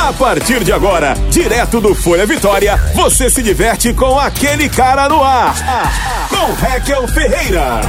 [0.00, 5.22] A partir de agora, direto do Folha Vitória, você se diverte com aquele cara no
[5.22, 5.54] ar.
[6.28, 7.80] Com Raquel Ferreira.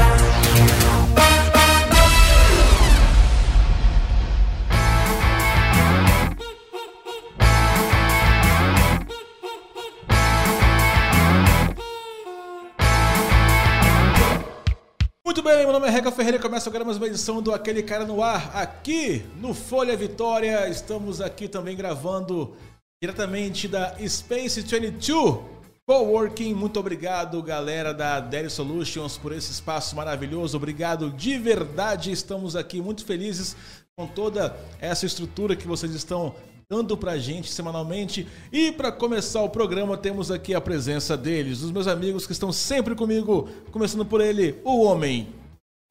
[15.32, 17.82] Muito bem, meu nome é Reca Ferreira e começa agora mais uma edição do Aquele
[17.82, 20.68] Cara no Ar, aqui no Folha Vitória.
[20.68, 22.54] Estamos aqui também gravando
[23.02, 25.40] diretamente da Space 22
[25.88, 26.54] Coworking.
[26.54, 30.58] Muito obrigado, galera da Dairy Solutions, por esse espaço maravilhoso.
[30.58, 32.12] Obrigado de verdade.
[32.12, 33.56] Estamos aqui muito felizes
[33.98, 36.36] com toda essa estrutura que vocês estão
[36.72, 38.26] dando pra gente semanalmente.
[38.50, 42.50] E para começar o programa, temos aqui a presença deles, os meus amigos que estão
[42.54, 45.28] sempre comigo, começando por ele, o homem,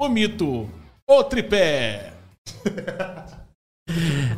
[0.01, 0.67] o mito,
[1.07, 2.15] o tripé,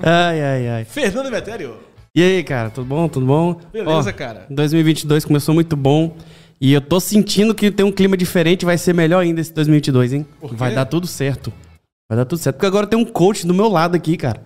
[0.03, 0.85] Ai, ai, ai.
[0.85, 1.77] Fernando Metério.
[2.13, 3.07] E aí, cara, tudo bom?
[3.07, 3.61] Tudo bom?
[3.73, 4.47] Beleza, Ó, cara.
[4.51, 6.17] 2022 começou muito bom.
[6.61, 10.13] E eu tô sentindo que tem um clima diferente, vai ser melhor ainda esse 2022,
[10.15, 10.27] hein?
[10.41, 11.53] Vai dar tudo certo.
[12.11, 12.57] Vai dar tudo certo.
[12.57, 14.43] Porque agora tem um coach do meu lado aqui, cara.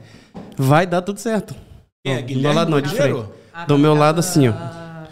[0.58, 1.54] Vai dar tudo certo.
[2.06, 3.24] Quem é, do meu lado não, é diferente.
[3.66, 4.52] Do meu lado assim, ó.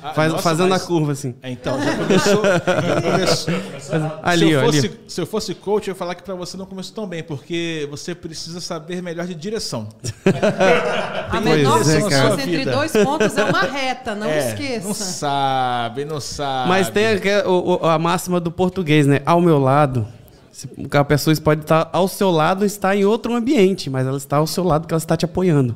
[0.06, 1.34] Ah, Faz- nossa, fazendo mas- a curva assim.
[1.42, 2.42] É, Então, já começou.
[2.44, 2.60] já
[3.00, 3.54] começou.
[4.22, 4.72] Ali, se, eu ó, ali.
[4.82, 7.22] fosse, se eu fosse coach, eu ia falar que pra você não começou tão bem,
[7.22, 9.88] porque você precisa saber melhor de direção.
[11.30, 12.34] A menor é, distância cara.
[12.34, 12.72] entre Vida.
[12.72, 14.86] dois pontos é uma reta, não É, esqueça.
[14.86, 16.68] Não sabe, não sabe.
[16.68, 17.04] Mas tem
[17.46, 19.20] o- a máxima do português, né?
[19.24, 20.06] Ao meu lado.
[20.92, 24.36] A pessoa pode estar ao seu lado e estar em outro ambiente, mas ela está
[24.36, 25.74] ao seu lado porque ela está te apoiando.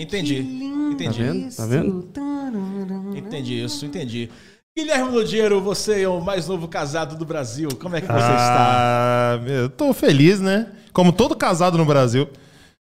[0.00, 1.56] Entendi, que lindo entendi.
[1.56, 2.02] Tá vendo?
[2.04, 3.16] Tá vendo?
[3.16, 4.30] Entendi isso, entendi.
[4.76, 7.68] Guilherme Lodiero, você é o mais novo casado do Brasil.
[7.80, 9.34] Como é que você está?
[9.34, 10.68] Ah, meu, eu tô feliz, né?
[10.92, 12.28] Como todo casado no Brasil.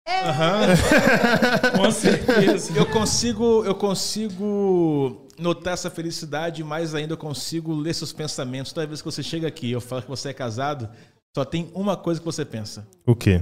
[1.78, 2.74] Com certeza.
[2.76, 8.74] Eu consigo, eu consigo notar essa felicidade, mas ainda eu consigo ler seus pensamentos.
[8.74, 10.90] Toda vez que você chega aqui, eu falo que você é casado,
[11.36, 12.88] só tem uma coisa que você pensa.
[13.06, 13.42] O quê?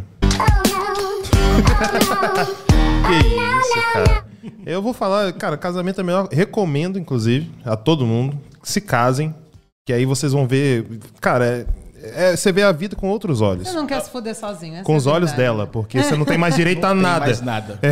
[3.07, 4.25] Que isso, cara.
[4.65, 6.27] Eu vou falar, cara, casamento é melhor.
[6.31, 9.33] Recomendo, inclusive, a todo mundo que se casem.
[9.85, 10.85] Que aí vocês vão ver.
[11.19, 11.65] Cara, é-
[12.31, 13.67] é- você vê a vida com outros olhos.
[13.67, 15.37] Você não quer se foder sozinho, Com é os a olhos verdade.
[15.57, 17.25] dela, porque você não tem mais direito a nada.
[17.25, 17.79] mais nada.
[17.81, 17.89] É,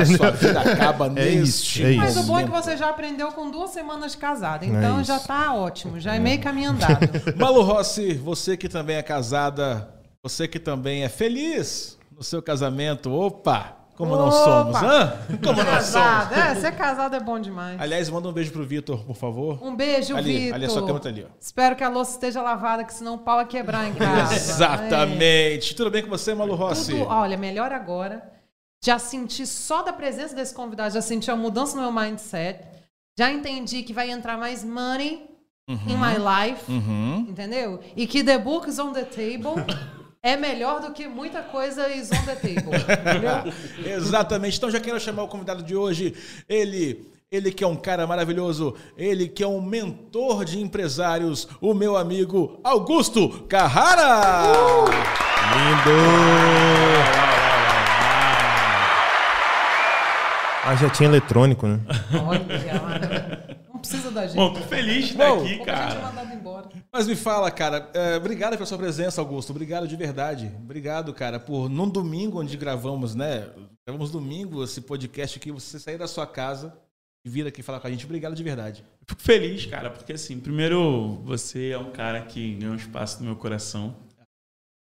[0.00, 1.98] A sua vida acaba É isso, neste é isso.
[2.00, 5.04] Mas o bom é que você já aprendeu com duas semanas de casada, então É
[5.04, 5.26] já isso.
[5.26, 7.08] tá ótimo, já é meio caminho andado.
[7.36, 9.88] Malu Rossi, você que também é casada,
[10.22, 14.44] você que também é feliz no seu casamento, opa, como não Opa!
[14.44, 15.12] somos, hã?
[15.42, 15.90] Como não somos?
[15.92, 17.80] Casado, é, ser casado é bom demais.
[17.80, 19.58] Aliás, manda um beijo pro Vitor, por favor.
[19.62, 20.54] Um beijo, Ali, Vitor.
[20.54, 21.34] ali, a sua câmera tá ali, ó.
[21.40, 24.34] Espero que a louça esteja lavada, que senão o pau vai quebrar em casa.
[24.36, 25.74] Exatamente.
[25.74, 26.56] Tudo bem com você, Malu É.
[26.56, 26.92] Rossi?
[26.92, 28.22] Tudo, olha, melhor agora.
[28.84, 32.60] Já senti só da presença desse convidado, já senti a mudança no meu mindset.
[33.18, 35.28] Já entendi que vai entrar mais money
[35.68, 37.26] in my life, Uhum.
[37.28, 37.80] entendeu?
[37.96, 39.54] E que the book is on the table
[40.22, 43.52] é melhor do que muita coisa is on the table, entendeu?
[43.96, 44.56] Exatamente.
[44.56, 46.14] Então já quero chamar o convidado de hoje.
[46.48, 51.74] Ele, ele que é um cara maravilhoso, ele que é um mentor de empresários, o
[51.74, 54.52] meu amigo Augusto Carrara.
[60.64, 61.78] Ah, já tinha eletrônico, né?
[62.26, 64.34] Olha, não precisa da gente.
[64.34, 66.12] Bom, tô feliz de estar Bom, aqui, Como a gente cara.
[66.96, 69.50] Mas me fala, cara, é, obrigado pela sua presença, Augusto.
[69.50, 70.50] Obrigado de verdade.
[70.62, 73.48] Obrigado, cara, por num domingo onde gravamos, né?
[73.86, 76.74] Gravamos domingo esse podcast aqui, você sair da sua casa
[77.24, 78.06] e vir aqui falar com a gente.
[78.06, 78.82] Obrigado de verdade.
[79.06, 83.26] Fico feliz, cara, porque assim, primeiro, você é um cara que ganhou um espaço no
[83.26, 83.94] meu coração.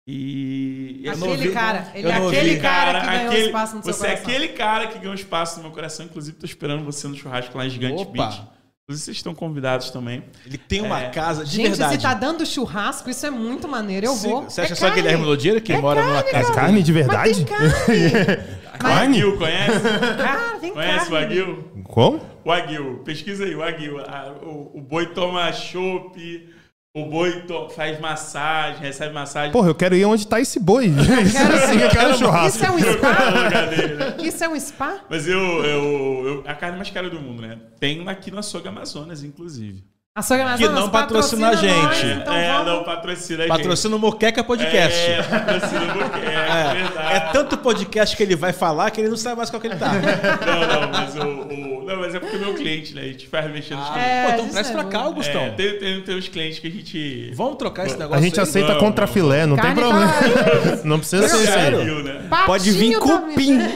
[0.08, 1.02] E.
[1.04, 3.84] Eu não Aquele ouvi- cara, ele eu é aquele cara que ganhou aquele- espaço no
[3.84, 4.28] seu Você é coração.
[4.32, 6.06] aquele cara que ganhou espaço no meu coração.
[6.08, 8.12] Inclusive, tô esperando você no churrasco lá em Gigante Opa!
[8.12, 8.44] Beach.
[8.90, 10.24] Inclusive, vocês estão convidados também.
[10.44, 11.10] Ele tem uma É.
[11.10, 11.96] casa de Gente, verdade.
[11.98, 14.08] se tá dando churrasco, isso é muito maneiro.
[14.08, 14.42] Eu Se- vou.
[14.50, 15.04] Você acha É só carne.
[15.04, 16.52] Guilherme Lodieira que mora numa casa?
[16.54, 17.36] Carne de Mas verdade?
[17.36, 17.78] tem carne.
[18.82, 19.80] Wagyu, conhece?
[20.18, 21.40] Cara, tem conhece o carne.
[21.40, 21.66] Wagyu?
[21.84, 22.20] Como?
[22.44, 24.00] Wagyu, pesquisa aí, Wagyu.
[24.08, 26.50] Ah, O, o boi toma chopp,
[26.94, 27.46] o boi
[27.76, 29.52] faz massagem, recebe massagem.
[29.52, 30.88] Porra, eu quero ir onde tá esse boi.
[30.88, 31.38] Isso
[31.72, 32.58] sim, eu quero churrasco.
[32.58, 33.66] Isso é um spa?
[33.66, 34.16] dele, né?
[34.20, 35.00] Isso é um spa?
[35.10, 37.60] Mas eu, eu, eu- A carne mais cara do mundo, né?
[37.80, 39.84] Tem aqui no açougue Amazonas, inclusive.
[40.16, 42.06] A Sogra Que não patrocina a nós, gente.
[42.20, 42.66] então é, vamos.
[42.66, 43.58] não patrocina a gente.
[43.58, 45.00] Patrocina o Moqueca Podcast.
[45.00, 47.14] É, patrocina porque é, É, verdade.
[47.16, 49.76] é tanto podcast que ele vai falar que ele não sabe mais qual que ele
[49.76, 49.92] tá.
[49.94, 53.02] Não, não, mas o, o- Não, mas é porque meu cliente, né?
[53.02, 54.10] A gente faz mexendo nos clientes.
[54.12, 55.42] É, Pô, então traz é pra cá, Augustão.
[55.42, 57.32] É, tem, tem, tem uns clientes que a gente.
[57.36, 58.44] Vamos trocar esse negócio A gente aí?
[58.44, 59.22] aceita Vamos, contra vamos.
[59.22, 60.08] filé, não tem problema.
[60.08, 61.46] tá- Não precisa ser.
[61.48, 62.04] Sério?
[62.04, 62.28] Né?
[62.48, 63.60] Pode vir tá cupim.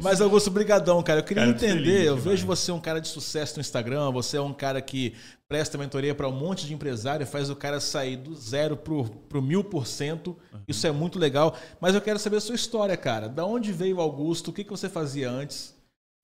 [0.00, 1.20] Mas, Augusto, brigadão, cara.
[1.20, 4.36] Eu queria Cara, entender, feliz eu vejo você um cara de sucesso no Instagram, você
[4.36, 5.14] é um cara que
[5.48, 9.42] presta mentoria para um monte de empresário, faz o cara sair do zero pro, pro
[9.42, 10.36] mil por cento.
[10.66, 11.56] Isso é muito legal.
[11.80, 13.28] Mas eu quero saber a sua história, cara.
[13.28, 14.48] Da onde veio o Augusto?
[14.48, 15.74] O que, que você fazia antes?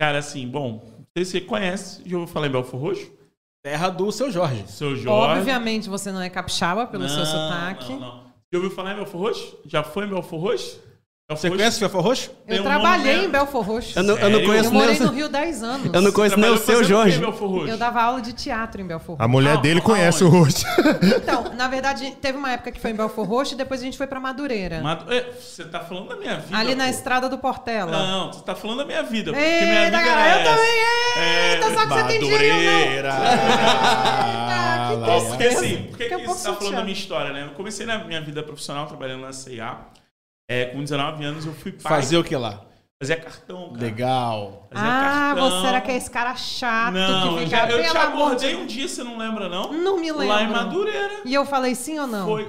[0.01, 3.11] Cara, assim, bom, não sei se você conhece, já ouviu falar em Belfor Roxo?
[3.65, 4.65] Terra do seu Jorge.
[4.69, 5.39] Seu Jorge.
[5.39, 7.93] Obviamente você não é capixaba pelo seu Não, sotaque.
[7.93, 8.25] Não, não.
[8.53, 9.59] Já ouviu falar em Belfor Roxo?
[9.65, 10.81] Já foi em Belfor Roxo?
[11.27, 12.31] Belfor Você Roxo conhece Fiafó Roxo?
[12.47, 13.99] Eu um trabalhei momento- em Belfor Roxo.
[13.99, 14.47] Eu não, eu não Sério?
[14.47, 15.91] conheço Eu nem morei o, no Rio 10 anos.
[15.95, 17.19] eu não conheço nem o seu Jorge.
[17.19, 17.69] Belfor Roxo?
[17.69, 19.29] Eu dava aula de teatro em Belfor A Roxo.
[19.31, 20.67] mulher Não, dele conhece o rosto.
[21.17, 23.97] Então, na verdade, teve uma época que foi em Belfor Roxo e depois a gente
[23.97, 24.83] foi pra Madureira.
[24.83, 26.59] Mas, é, você tá falando da minha vida.
[26.59, 26.91] ali na pô.
[26.91, 27.91] estrada do Portela.
[27.91, 29.33] Não, você tá falando da minha vida.
[29.33, 30.51] Porque minha Eita, vida cara, é eu essa.
[30.51, 31.55] também.
[31.55, 33.15] Eita, só que você tem dinheiro, Madureira.
[34.77, 35.29] Ah, que tristeza.
[35.31, 37.45] Porque assim, por que, que você tá falando da minha história, né?
[37.45, 39.79] Eu comecei na minha vida profissional trabalhando na CIA.
[40.49, 42.01] É, com 19 anos eu fui pai.
[42.01, 42.63] Fazer o que lá?
[43.03, 43.83] Fazia cartão, cara.
[43.83, 44.69] Legal.
[44.73, 45.51] Fazia Ah, cartão.
[45.51, 47.99] você era que é esse cara chato Não, que eu fica, eu te amor de
[48.47, 49.73] abordei um dia, você não lembra, não?
[49.73, 50.29] Não me lembro.
[50.29, 51.15] Lá em Madureira.
[51.25, 52.27] E eu falei sim ou não?
[52.27, 52.45] Foi.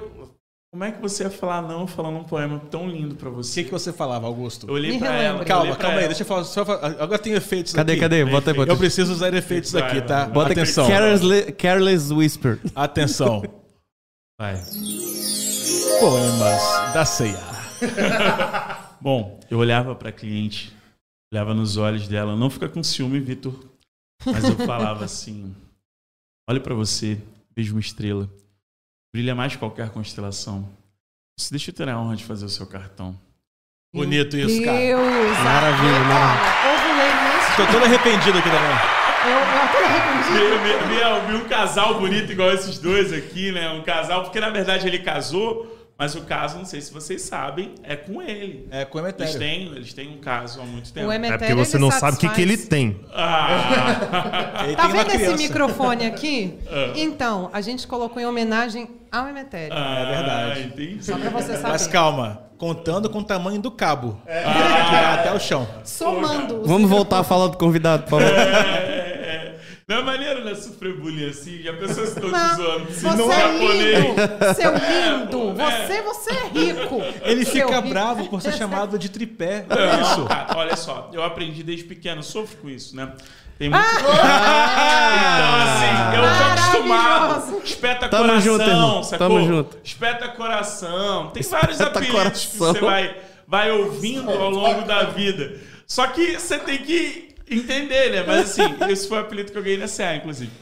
[0.72, 3.60] Como é que você ia falar não falando um poema tão lindo pra O você?
[3.62, 4.68] que, que você falava, Augusto?
[4.68, 5.28] Eu olhei Me pra relembra.
[5.36, 5.44] ela.
[5.44, 5.98] Calma, pra calma aí.
[6.00, 6.08] ela.
[6.08, 6.44] Deixa eu falar.
[6.44, 8.00] Só, agora tem efeitos Cadê, aqui.
[8.02, 8.24] cadê?
[8.26, 8.78] Bota aí, bota Eu aí.
[8.78, 10.18] preciso usar efeitos Vai, aqui, vai, tá?
[10.24, 10.28] vai.
[10.28, 10.52] Bota.
[10.52, 10.86] Atenção.
[10.86, 12.60] Careless, Careless Whisper.
[12.74, 13.42] Atenção.
[14.38, 14.62] Vai.
[16.00, 17.55] Poemas da ceia.
[19.00, 20.72] Bom, eu olhava pra cliente,
[21.32, 23.54] olhava nos olhos dela, não fica com ciúme, Vitor.
[24.24, 25.54] Mas eu falava assim:
[26.48, 27.20] olhe pra você,
[27.54, 28.28] vejo uma estrela,
[29.14, 30.68] brilha mais que qualquer constelação.
[31.38, 33.18] Isso deixa eu ter a honra de fazer o seu cartão.
[33.94, 34.78] Bonito isso, cara.
[34.78, 36.74] Deus, Maravilha, cara.
[36.74, 37.56] Ovulei nesse.
[37.56, 38.96] Tô todo arrependido aqui também.
[39.26, 40.32] Eu, eu até arrependi.
[40.32, 43.70] Vi, vi- vi um casal bonito igual esses dois aqui, né?
[43.70, 47.74] Um casal, porque na verdade ele casou, mas o caso, não sei se vocês sabem,
[47.82, 48.68] é com ele.
[48.70, 49.38] É com o Eles Emetério.
[49.38, 51.06] têm, eles têm um caso há muito tempo.
[51.08, 53.00] O É Emetério, porque você não sabe o que, que ele satisfaz- tem.
[53.14, 54.62] Ah.
[54.66, 56.54] Ele Tá tem vendo esse microfone aqui?
[56.70, 56.92] Ah.
[56.96, 59.72] Então, a gente colocou em homenagem ao Emetério.
[59.76, 60.60] Ah, É verdade.
[60.64, 61.04] entendi.
[61.04, 61.68] Só pra você saber.
[61.68, 64.20] Mas calma, contando com o tamanho do cabo.
[64.26, 64.40] É.
[64.42, 65.66] Que vai até o chão.
[65.84, 66.60] Somando.
[66.62, 68.26] os Vamos voltar a falar do convidado, por favor.
[68.36, 68.85] É, é.
[69.88, 70.52] Não é maneiro, né?
[70.56, 71.62] Sofrer bullying assim.
[71.62, 72.92] Já pensou se estão te Não, zoando?
[72.92, 74.04] Se você não é japonês.
[74.04, 74.72] lindo, seu
[75.54, 75.62] lindo.
[75.62, 75.86] É.
[75.86, 77.02] Você, você é rico.
[77.22, 77.88] Ele Seu fica rico.
[77.90, 79.64] bravo por ser chamado de tripé.
[79.68, 80.24] Não, É isso.
[80.24, 83.12] cara, olha só, eu aprendi desde pequeno, sofro com isso, né?
[83.58, 83.84] Tem muito.
[83.86, 84.10] então,
[85.62, 87.62] assim, eu tô acostumado.
[87.64, 89.02] Espeta Tamo coração, junto, irmão.
[89.04, 89.28] sacou?
[89.28, 89.78] Tamo junto.
[89.84, 91.30] Espeta coração.
[91.30, 92.74] Tem vários Espeta apelidos que coração.
[92.74, 93.16] você vai,
[93.46, 95.54] vai ouvindo ao longo da vida.
[95.86, 98.24] Só que você tem que entender, né?
[98.26, 100.52] Mas assim, esse foi o apelido que eu ganhei na CA, inclusive.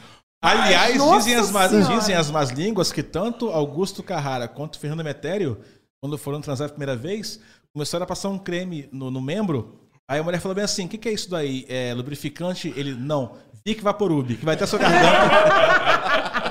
[0.41, 5.03] Aliás, Nossa dizem as, más, dizem as más línguas que tanto Augusto Carrara quanto Fernando
[5.03, 5.59] Metério,
[5.99, 7.39] quando foram transar a primeira vez,
[7.73, 9.79] começaram a passar um creme no, no membro.
[10.07, 11.65] Aí a mulher falou bem assim: o que, que é isso daí?
[11.67, 12.71] É lubrificante?
[12.75, 16.35] Ele, não, Vic Vaporub, que vai até sua garganta.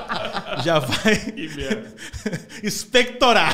[0.65, 1.93] Já vai Que merda.
[2.63, 3.53] expectorar.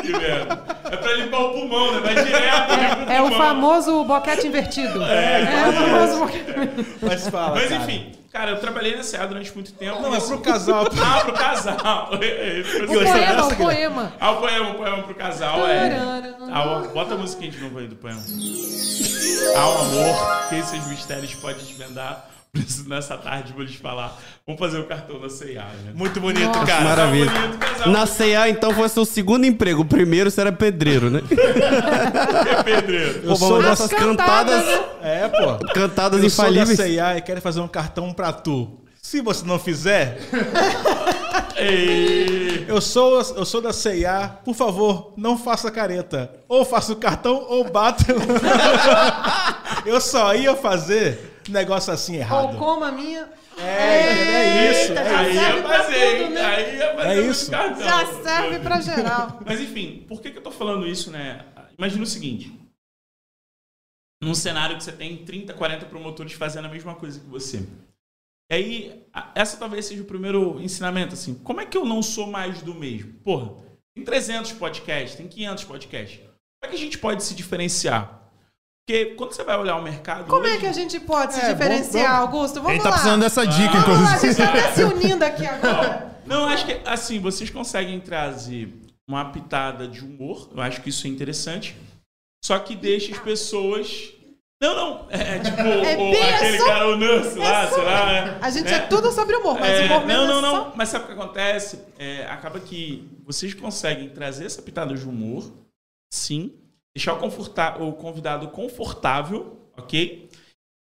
[0.00, 0.62] Que merda.
[0.84, 2.00] É pra limpar o pulmão, né?
[2.00, 2.66] Vai direto
[3.04, 5.02] pro É o famoso boquete invertido.
[5.02, 6.86] É, o famoso boquete invertido.
[7.02, 7.56] Mas fala.
[7.56, 7.82] Mas cara.
[7.82, 10.00] enfim, cara, eu trabalhei na CA durante muito tempo.
[10.00, 10.86] Não, é pro casal.
[11.02, 12.10] Ah, pro casal.
[12.12, 13.56] O Gostei poema, dessa, o Guilherme?
[13.56, 14.12] poema.
[14.20, 15.90] Ah, o poema, o poema pro casal é.
[16.52, 18.20] Ah, bota a musiquinha de novo aí do poema.
[19.56, 22.28] Há um amor que esses mistérios podem desvendar.
[22.52, 24.20] Preciso nessa tarde vou lhes falar.
[24.46, 25.92] Vamos fazer o cartão da CIA, né?
[25.94, 26.66] Muito bonito, Nossa.
[26.66, 26.84] cara.
[26.84, 27.30] Maravilha.
[27.30, 29.80] Bonito, casal Na CA, então, foi seu segundo emprego.
[29.80, 31.22] O primeiro você era pedreiro, né?
[31.30, 33.20] é pedreiro.
[33.24, 33.70] Eu Pô, sou vamos da...
[33.70, 35.66] dessas cantadas, cantadas, É, pô.
[35.72, 36.78] cantadas Eu sou da infalíveis.
[36.78, 38.78] CIA e quero fazer um cartão pra tu.
[39.00, 40.18] Se você não fizer,
[42.68, 44.28] eu sou, eu sou da CIA.
[44.44, 46.30] Por favor, não faça careta.
[46.46, 48.04] Ou faça o cartão ou bata.
[49.86, 52.58] eu só ia fazer negócio assim Ou errado.
[52.58, 53.28] como a minha.
[53.58, 54.90] É, é isso.
[54.92, 56.44] Eita, É já aí serve ia fazer, né?
[56.44, 57.50] Aí ia fazer É muito isso.
[57.50, 57.82] cartão.
[57.82, 59.40] Já serve pra geral.
[59.44, 61.44] Mas enfim, por que, que eu tô falando isso, né?
[61.78, 62.52] Imagina o seguinte.
[64.22, 67.66] Num cenário que você tem 30, 40 promotores fazendo a mesma coisa que você.
[68.50, 71.34] E aí, essa talvez seja o primeiro ensinamento, assim.
[71.34, 73.14] Como é que eu não sou mais do mesmo?
[73.24, 73.52] Porra,
[73.94, 76.18] tem 300 podcasts, tem 500 podcasts.
[76.18, 76.30] Como
[76.64, 78.21] é que a gente pode se diferenciar?
[78.86, 80.24] Porque quando você vai olhar o mercado...
[80.26, 82.54] Como é hoje- que a gente pode se É, diferenciar, vamos- Augusto?
[82.56, 82.94] Vamos Ele tá lá.
[82.96, 84.32] precisando dessa dica, Vamos lá, a inclusive.
[84.34, 86.16] gente tá até se unindo aqui agora.
[86.26, 88.72] Não, acho que assim, vocês conseguem trazer
[89.08, 90.50] uma pitada de humor.
[90.54, 91.76] Eu acho que isso é interessante.
[92.44, 94.12] Só que deixa as pessoas.
[94.60, 95.06] Não, não.
[95.10, 98.12] É tipo É o- bem aquele só- cara, o Nurse lá, É só- sei lá.
[98.12, 98.38] é.
[98.40, 98.74] A gente É.
[98.74, 100.64] é, tudo sobre humor, mas É, humor mesmo não, não, é não.
[100.64, 101.80] só- Mas sabe o que acontece?
[101.98, 105.52] É, acaba que vocês conseguem trazer essa pitada de humor,
[106.12, 106.52] sim,
[106.94, 110.28] deixar o, o convidado confortável, ok?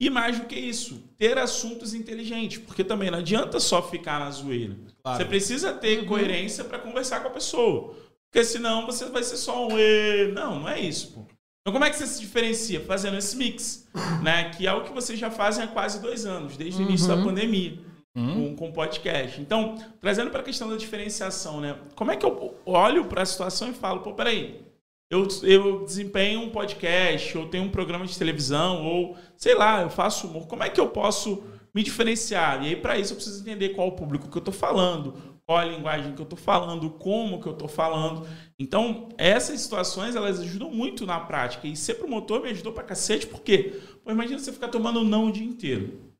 [0.01, 4.31] E mais do que isso, ter assuntos inteligentes, porque também não adianta só ficar na
[4.31, 4.75] zoeira.
[5.03, 5.17] Claro.
[5.17, 7.95] Você precisa ter coerência para conversar com a pessoa.
[8.31, 10.31] Porque senão você vai ser só um e.
[10.31, 11.19] Não, não é isso, pô.
[11.61, 12.81] Então como é que você se diferencia?
[12.81, 13.87] Fazendo esse mix,
[14.23, 14.49] né?
[14.49, 17.17] Que é o que vocês já fazem há quase dois anos, desde o início da
[17.17, 17.77] pandemia,
[18.15, 19.39] com, com podcast.
[19.39, 21.77] Então, trazendo para a questão da diferenciação, né?
[21.95, 24.65] Como é que eu olho para a situação e falo, pô, peraí,
[25.11, 29.89] eu, eu desempenho um podcast, ou tenho um programa de televisão, ou sei lá, eu
[29.89, 30.47] faço humor.
[30.47, 31.43] Como é que eu posso
[31.75, 32.63] me diferenciar?
[32.63, 35.13] E aí, para isso, eu preciso entender qual o público que eu estou falando,
[35.45, 38.25] qual a linguagem que eu estou falando, como que eu estou falando.
[38.57, 41.67] Então, essas situações, elas ajudam muito na prática.
[41.67, 45.31] E ser promotor me ajudou pra cacete, porque, pô, imagina você ficar tomando não o
[45.33, 46.11] dia inteiro.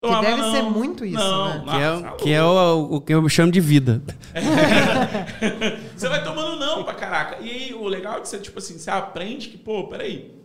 [0.00, 1.54] Tomava deve ser muito isso, não, né?
[1.54, 4.00] não, Que tá é, que é o, o que eu chamo de vida.
[5.96, 6.57] Você vai tomando não
[7.08, 7.42] caraca.
[7.42, 10.38] E aí, o legal é que você, tipo assim, você aprende que, pô, peraí.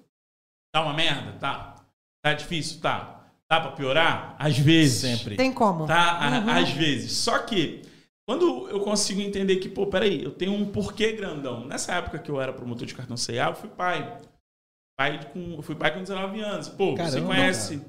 [0.73, 1.33] Tá uma merda?
[1.33, 1.75] Tá.
[2.23, 2.81] Tá difícil?
[2.81, 3.27] Tá.
[3.51, 4.35] Dá pra piorar?
[4.39, 5.01] Às vezes.
[5.01, 5.35] Sempre.
[5.35, 5.85] Tem como.
[5.85, 6.41] Tá?
[6.41, 6.49] Uhum.
[6.49, 7.11] Às vezes.
[7.11, 7.83] Só que,
[8.27, 11.65] quando eu consigo entender que, pô, peraí, eu tenho um porquê grandão.
[11.65, 14.19] Nessa época que eu era promotor de cartão CA, eu fui pai.
[14.97, 16.69] pai com, eu fui pai com 19 anos.
[16.69, 17.81] Pô, você Caramba, conhece,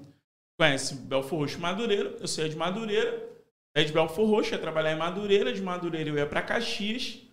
[0.59, 2.17] conhece Belfor Roxo e Madureira.
[2.21, 3.33] Eu saía de Madureira.
[3.77, 5.53] Aí de Belfor Roxo, ia trabalhar em Madureira.
[5.53, 7.24] De Madureira eu ia pra Caxias.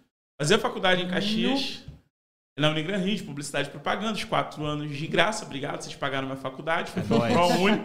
[0.41, 1.83] Fazer faculdade em Caxias.
[2.57, 6.25] Na Unigran Rio, de publicidade e propaganda, os quatro anos de graça, obrigado, vocês pagaram
[6.25, 7.31] minha faculdade, fui nóis.
[7.31, 7.83] pro ProUni.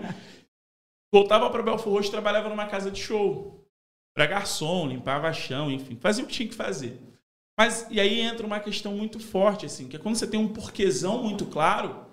[1.12, 3.62] Voltava para Belfor Roxo, trabalhava numa casa de show.
[4.16, 6.98] Pra garçom, limpava chão, enfim, fazia o que tinha que fazer.
[7.58, 10.48] Mas, e aí entra uma questão muito forte, assim, que é quando você tem um
[10.48, 12.06] porquezão muito claro,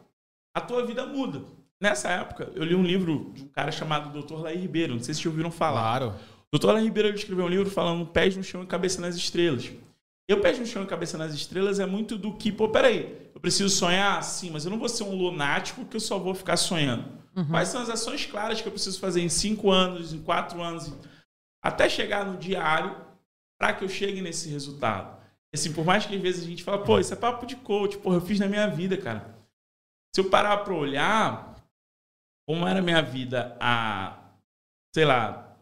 [0.53, 1.41] a tua vida muda.
[1.81, 4.41] Nessa época, eu li um livro de um cara chamado Dr.
[4.41, 5.99] Laí Ribeiro, não sei se vocês ouviram falar.
[5.99, 6.15] Claro.
[6.53, 6.67] O Dr.
[6.67, 9.71] Laí Ribeiro ele escreveu um livro falando pés no chão e cabeça nas estrelas.
[10.29, 13.29] E o pés no chão e cabeça nas estrelas é muito do que, pô, peraí,
[13.33, 14.23] eu preciso sonhar?
[14.23, 17.21] Sim, mas eu não vou ser um lunático que eu só vou ficar sonhando.
[17.49, 20.93] Quais são as ações claras que eu preciso fazer em cinco anos, em quatro anos,
[21.61, 22.95] até chegar no diário,
[23.59, 25.21] para que eu chegue nesse resultado?
[25.53, 27.97] Assim, por mais que às vezes a gente fala, pô, isso é papo de coach,
[27.97, 29.37] porra, eu fiz na minha vida, cara.
[30.15, 31.53] Se eu parar para olhar
[32.47, 34.31] como era a minha vida há,
[34.93, 35.57] sei lá,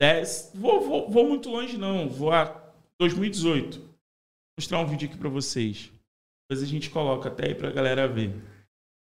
[0.00, 0.52] 10.
[0.54, 2.08] Vou, vou, vou muito longe, não.
[2.08, 2.44] Vou a
[2.98, 3.93] 2018.
[4.56, 5.90] Vou mostrar um vídeo aqui para vocês.
[6.48, 8.32] Depois a gente coloca até aí pra galera ver.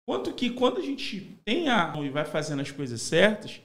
[0.07, 3.61] Quanto que quando a gente tem a e vai fazendo as coisas certas,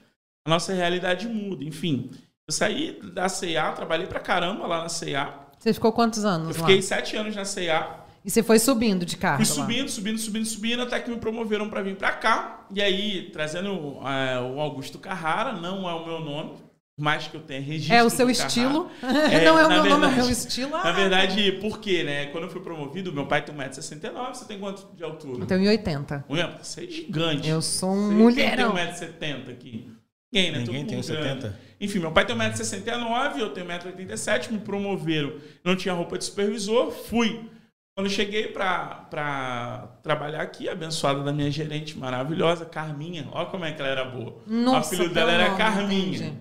[0.47, 1.65] a nossa realidade muda.
[1.65, 2.11] Enfim,
[2.47, 5.49] eu saí da CA, trabalhei pra caramba lá na CA.
[5.59, 6.69] Você ficou quantos anos Eu lá?
[6.69, 8.05] fiquei sete anos na CA.
[8.23, 9.63] E você foi subindo de cargo Fui lá?
[9.63, 12.67] subindo, subindo, subindo, subindo, até que me promoveram para vir para cá.
[12.75, 16.59] E aí, trazendo é, o Augusto Carrara, não é o meu nome,
[17.01, 17.95] mais que eu tenha registro.
[17.97, 18.91] É o seu estilo.
[19.01, 19.29] Carrara.
[19.45, 20.77] Não é o meu nome, é o verdade- meu estilo.
[20.77, 22.27] Ah, Na verdade, por quê, né?
[22.27, 25.47] Quando eu fui promovido, meu pai tem 1,69m, você tem quanto de altura?
[25.57, 26.25] Em 80.
[26.29, 27.49] Mulher, Você é gigante.
[27.49, 28.73] Eu sou um Você- mulherão.
[28.75, 29.91] Quem tem 1,70m aqui?
[30.33, 30.59] Ninguém, né?
[30.59, 31.41] Ninguém Todo tem mundo 1,70.
[31.41, 31.57] grande.
[31.81, 35.33] Enfim, meu pai tem 1,69m, eu tenho 1,87m, me promoveram.
[35.65, 37.49] Não tinha roupa de supervisor, fui.
[37.97, 43.29] Quando eu cheguei para trabalhar aqui, abençoada da minha gerente maravilhosa, Carminha.
[43.33, 44.37] Olha como é que ela era boa.
[44.47, 46.17] Nossa, o apelido pelo dela era nome, Carminha.
[46.19, 46.33] entendi.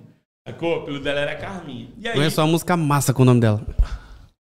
[0.52, 0.78] Sacou?
[0.80, 1.88] O apelido dela era Carminha.
[1.98, 3.62] E aí, Conheço uma música massa com o nome dela.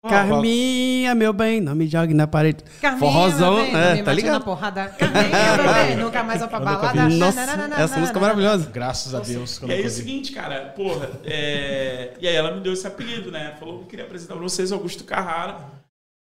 [0.01, 2.65] qual- Carminha, meu bem, não me jogue na parede.
[2.81, 4.33] Carminha, Forrozão, meu bem, não é, me tá ligado?
[4.35, 4.87] na porrada.
[4.89, 7.09] Carminha, meu bem, nunca mais vou pra balada.
[7.09, 7.41] Nossa,
[7.79, 8.71] essa música é maravilhosa.
[8.73, 9.61] Graças a Deus.
[9.63, 12.15] E aí é o seguinte, cara, porra, é...
[12.21, 13.55] e aí ela me deu esse apelido, né?
[13.59, 15.57] Falou que queria apresentar pra vocês Augusto Carrara.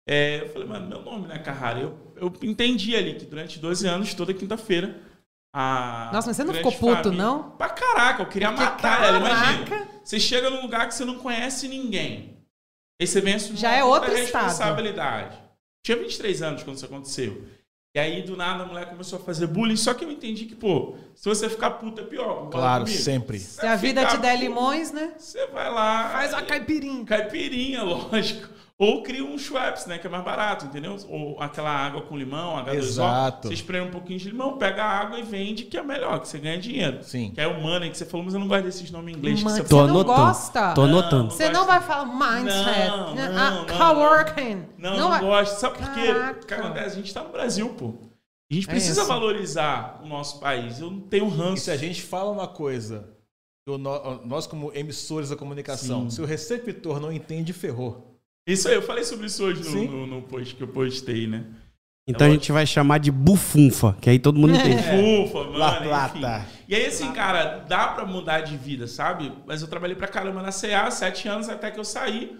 [0.10, 1.80] É, eu falei, mano, meu nome não é Carrara.
[1.80, 4.96] Eu, eu entendi ali que durante 12 anos, toda quinta-feira,
[5.54, 6.10] a.
[6.14, 7.52] Nossa, mas você não ficou puto, família- não?
[7.52, 9.66] Pra caraca, eu queria Porque, matar ela, imagina.
[9.66, 9.88] caraca.
[10.04, 12.38] Você chega num lugar que você não conhece ninguém.
[13.02, 14.46] Aí você vem assumir Já é puta outro estado.
[14.46, 15.38] responsabilidade.
[15.86, 17.46] Tinha 23 anos quando isso aconteceu.
[17.96, 19.76] E aí, do nada, a mulher começou a fazer bullying.
[19.76, 22.50] Só que eu entendi que, pô, se você ficar puto é pior.
[22.50, 23.02] Claro, comigo?
[23.02, 23.40] sempre.
[23.40, 25.14] Se a vida te der limões, né?
[25.18, 26.10] Você vai lá.
[26.10, 27.04] Faz uma caipirinha.
[27.06, 28.50] Caipirinha, lógico.
[28.80, 29.98] Ou cria um Schweppes, né?
[29.98, 30.96] Que é mais barato, entendeu?
[31.10, 32.74] Ou aquela água com limão, H2O.
[32.76, 33.48] Exato.
[33.48, 36.28] Você espreme um pouquinho de limão, pega a água e vende, que é melhor, que
[36.28, 37.04] você ganha dinheiro.
[37.04, 37.32] Sim.
[37.32, 39.40] Que é o money que você falou, mas eu não gosto desses nomes em inglês.
[39.40, 40.06] que Mano, você Você Tô não anotando.
[40.16, 40.74] gosta?
[40.76, 41.32] Tô anotando.
[41.32, 42.88] Você não vai falar mindset.
[42.92, 43.30] Não, né?
[43.30, 44.66] não, Ah, não, coworking.
[44.78, 45.60] Não, não, vai- gosto.
[45.60, 46.12] Sabe por quê?
[46.44, 46.88] O que acontece?
[46.88, 47.94] A gente tá no Brasil, pô.
[48.52, 49.10] A gente É precisa isso.
[49.10, 50.80] valorizar o nosso país.
[50.80, 51.64] Eu não tenho E ranço.
[51.64, 53.10] se a gente fala uma coisa,
[53.66, 56.10] eu- nós como emissores da comunicação, Sim.
[56.12, 58.14] se o receptor não entende, ferrou.
[58.48, 61.44] Isso aí, eu falei sobre isso hoje no, no, no post que eu postei, né?
[62.08, 64.82] Então a gente vai chamar de bufunfa, que aí todo mundo entende.
[64.82, 65.58] Fufa, mano.
[65.58, 65.88] La enfim.
[65.90, 66.46] Plata.
[66.66, 69.34] E aí, assim, cara, dá pra mudar de vida, sabe?
[69.46, 72.40] Mas eu trabalhei pra caramba na CA, sete anos até que eu saí.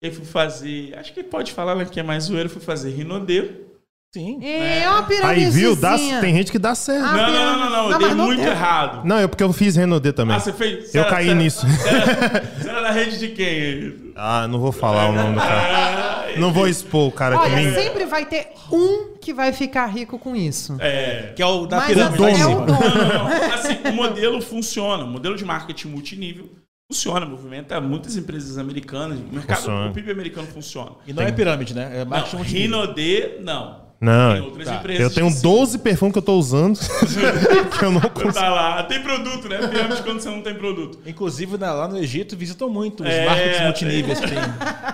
[0.00, 0.96] E aí fui fazer.
[0.96, 3.67] Acho que pode falar né, que é mais zoeiro, fui fazer Rinodê.
[4.14, 4.38] Sim.
[4.42, 5.50] É uma Aí, piramidezinha.
[5.68, 5.76] viu?
[5.76, 7.04] Dá, tem gente que dá certo.
[7.04, 7.98] Ah, Não, não, não, não, não.
[7.98, 9.04] Dei muito errado.
[9.06, 10.34] Não, é porque eu fiz Renaudet também.
[10.34, 10.94] Ah, você fez?
[10.94, 11.66] Eu caí nisso.
[11.66, 14.12] Você era, você era da rede de quem?
[14.16, 16.08] Ah, não vou falar o nome do cara.
[16.38, 17.72] Não vou expor o cara que Olha, nem...
[17.74, 20.76] sempre vai ter um que vai ficar rico com isso.
[20.78, 21.32] É.
[21.34, 22.40] Que é o da Mas pirâmide.
[22.40, 22.66] é o dono.
[22.66, 23.54] Não, não.
[23.54, 25.02] Assim, o modelo funciona.
[25.04, 26.48] O modelo de marketing multinível
[26.92, 27.26] funciona.
[27.26, 29.18] Movimenta muitas empresas americanas.
[29.18, 29.90] O mercado, Funciona.
[29.90, 30.92] o PIB americano funciona.
[31.08, 32.02] E não é pirâmide, né?
[32.02, 32.80] É marketing Não, multinível.
[32.82, 33.87] Rinode, não.
[34.00, 34.74] Não, Tem outras tá.
[34.76, 35.02] empresas.
[35.02, 35.42] eu tenho que sim.
[35.42, 36.78] 12 perfumes que eu tô usando
[37.78, 38.32] que eu não consigo.
[38.32, 38.82] Tá lá.
[38.84, 39.58] Tem produto, né?
[39.66, 41.00] Pirâmide quando você não tem produto.
[41.04, 43.64] Inclusive, na- lá no Egito, visitam muito os É, tem.
[43.64, 44.38] multiníveis que tem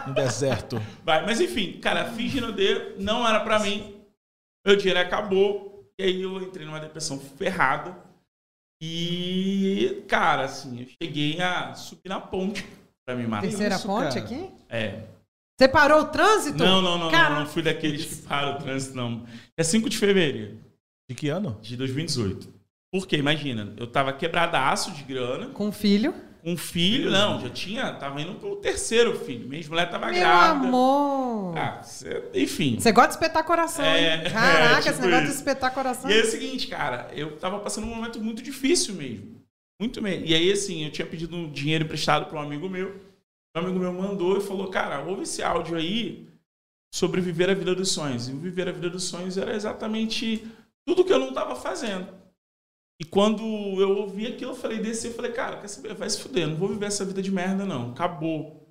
[0.07, 0.81] no deserto.
[1.05, 3.95] Vai, mas enfim, cara, fiz Rinode, não era pra mim.
[4.67, 5.85] Meu dinheiro acabou.
[5.99, 7.95] E aí eu entrei numa depressão ferrada.
[8.83, 12.65] E, cara, assim, eu cheguei a subir na ponte
[13.07, 13.43] pra me matar.
[13.49, 14.21] Terceira isso, ponte cara?
[14.21, 14.51] aqui?
[14.69, 15.01] É.
[15.57, 16.59] Você parou o trânsito?
[16.59, 19.25] Não, não, não, Cara, não, não fui daqueles que param o trânsito, não.
[19.57, 20.59] É 5 de fevereiro
[21.09, 21.59] De que ano?
[21.63, 22.53] de 2018.
[22.93, 26.13] Porque, imagina, eu tava quebradaço de grana, Com filho.
[26.43, 29.49] com um filho, não, já tinha, tava indo pro terceiro filho.
[29.49, 30.67] Minha mulher tava Meu grávida.
[30.67, 31.57] amor.
[31.57, 32.77] Ah, cê- enfim.
[32.79, 34.23] Você gosta de espetar coração, É, hein?
[34.31, 35.39] Caraca, é, tipo esse negócio de isso.
[35.39, 36.11] espetar coração.
[36.11, 39.41] E é o seguinte, cara, eu tava passando um momento muito difícil mesmo.
[39.81, 40.25] Muito mesmo.
[40.27, 42.95] E aí, assim, eu tinha pedido um dinheiro emprestado para um amigo meu.
[43.55, 46.29] Um amigo meu mandou e falou, cara, ouve esse áudio aí
[46.93, 48.29] sobre viver a vida dos sonhos.
[48.29, 50.45] E viver a vida dos sonhos era exatamente
[50.87, 52.13] tudo que eu não tava fazendo.
[53.01, 53.43] E quando
[53.81, 55.95] eu ouvi aquilo, eu falei, desci, eu falei, cara, quer saber?
[55.95, 57.93] Vai se fuder, não vou viver essa vida de merda, não.
[57.93, 58.65] Acabou.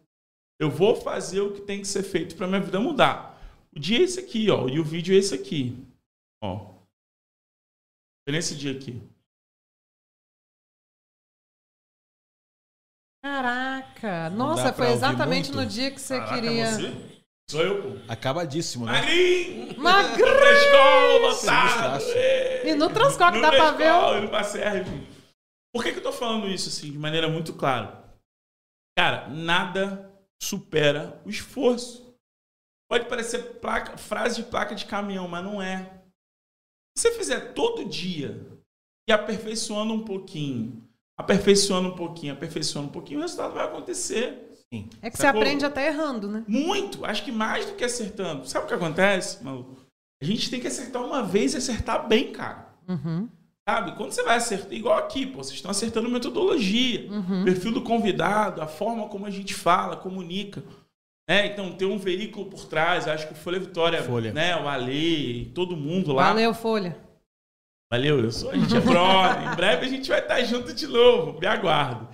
[0.60, 3.42] Eu vou fazer o que tem que ser feito para minha vida mudar.
[3.76, 5.78] O dia é esse aqui, ó, e o vídeo é esse aqui.
[6.42, 6.74] Ó.
[8.24, 9.02] Foi nesse dia aqui.
[13.24, 14.30] Caraca.
[14.32, 15.64] Não Nossa, foi exatamente muito?
[15.64, 16.72] no dia que você Caraca, queria.
[16.72, 17.14] você?
[17.50, 18.12] Sou eu, pô.
[18.12, 18.92] Acabadíssimo, né?
[18.94, 19.80] Magrinho!
[19.82, 21.22] Magrinho!
[21.22, 22.04] Lotado!
[22.16, 22.70] É.
[22.70, 25.08] E no Transcoque No dá pra ver Nescau, o- indo pra serra, enfim.
[25.74, 28.04] Por que, que eu tô falando isso, assim, de maneira muito clara?
[28.98, 32.14] Cara, nada supera o esforço.
[32.90, 36.02] Pode parecer placa, frase de placa de caminhão, mas não é.
[36.98, 38.46] Se você fizer todo dia
[39.10, 44.50] e aperfeiçoando um pouquinho, aperfeiçoando um pouquinho, aperfeiçoando um pouquinho, o resultado vai acontecer.
[45.04, 45.42] É que você Sacou?
[45.42, 46.44] aprende até errando, né?
[46.48, 47.06] Muito.
[47.06, 48.48] Acho que mais do que acertando.
[48.48, 49.78] Sabe o que acontece, maluco?
[50.22, 52.74] A gente tem que acertar uma vez e acertar bem, cara.
[52.88, 53.30] Uhum.
[53.70, 53.92] Sabe?
[53.96, 57.44] Quando você vai acertar, igual aqui, pô, vocês estão acertando metodologia, Uhum.
[57.46, 60.64] perfil do convidado, a forma como a gente fala, comunica.
[61.30, 64.34] É, então, ter um veículo por trás, acho que o Folha Vitória, Folha.
[64.34, 66.30] né, o Ale, todo mundo lá.
[66.30, 66.98] Valeu, Folha.
[67.94, 69.52] Valeu, eu sou, a gente é brother.
[69.52, 72.10] em breve a gente vai estar junto de novo, me aguardo.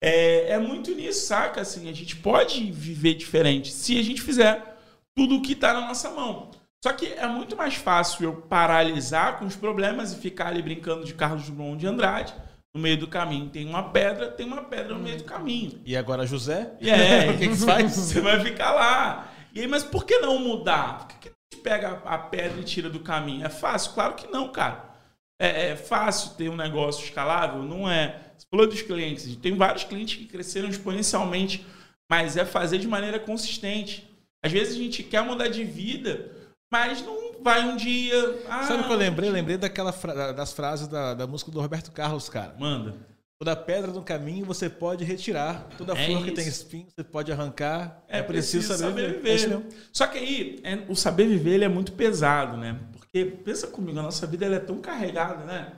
[0.00, 1.60] É, é muito nisso, saca?
[1.60, 4.78] Assim, a gente pode viver diferente se a gente fizer
[5.12, 6.52] tudo o que está na nossa mão.
[6.84, 11.04] Só que é muito mais fácil eu paralisar com os problemas e ficar ali brincando
[11.04, 12.32] de Carlos Drummond de Andrade.
[12.72, 15.80] No meio do caminho tem uma pedra, tem uma pedra no meio do caminho.
[15.84, 16.74] E agora, José?
[16.80, 17.90] E é, O que que faz?
[17.98, 19.32] Você vai ficar lá.
[19.52, 20.98] E aí, mas por que não mudar?
[20.98, 23.44] Por que, que a gente pega a pedra e tira do caminho?
[23.44, 23.94] É fácil?
[23.94, 24.93] Claro que não, cara.
[25.38, 27.62] É, é fácil ter um negócio escalável?
[27.62, 28.20] Não é.
[28.36, 29.34] Você falou dos clientes.
[29.36, 31.66] Tem vários clientes que cresceram exponencialmente,
[32.10, 34.08] mas é fazer de maneira consistente.
[34.44, 36.30] Às vezes a gente quer mudar de vida,
[36.72, 38.42] mas não vai um dia.
[38.48, 39.28] Ah, Sabe o que eu lembrei?
[39.28, 42.54] Eu lembrei daquela fra- das frases da, da música do Roberto Carlos, cara.
[42.58, 42.94] Manda.
[43.40, 45.66] Toda pedra no caminho você pode retirar.
[45.76, 46.34] Toda É flor que isso.
[46.36, 48.02] tem espinho você pode arrancar.
[48.08, 49.28] É, preciso saber, viver.
[49.30, 49.64] É isso mesmo.
[49.92, 52.78] Só que aí, é, o saber viver ele é muito pesado, né?
[53.14, 55.72] Porque, pensa comigo, a nossa vida ela é tão carregada, né?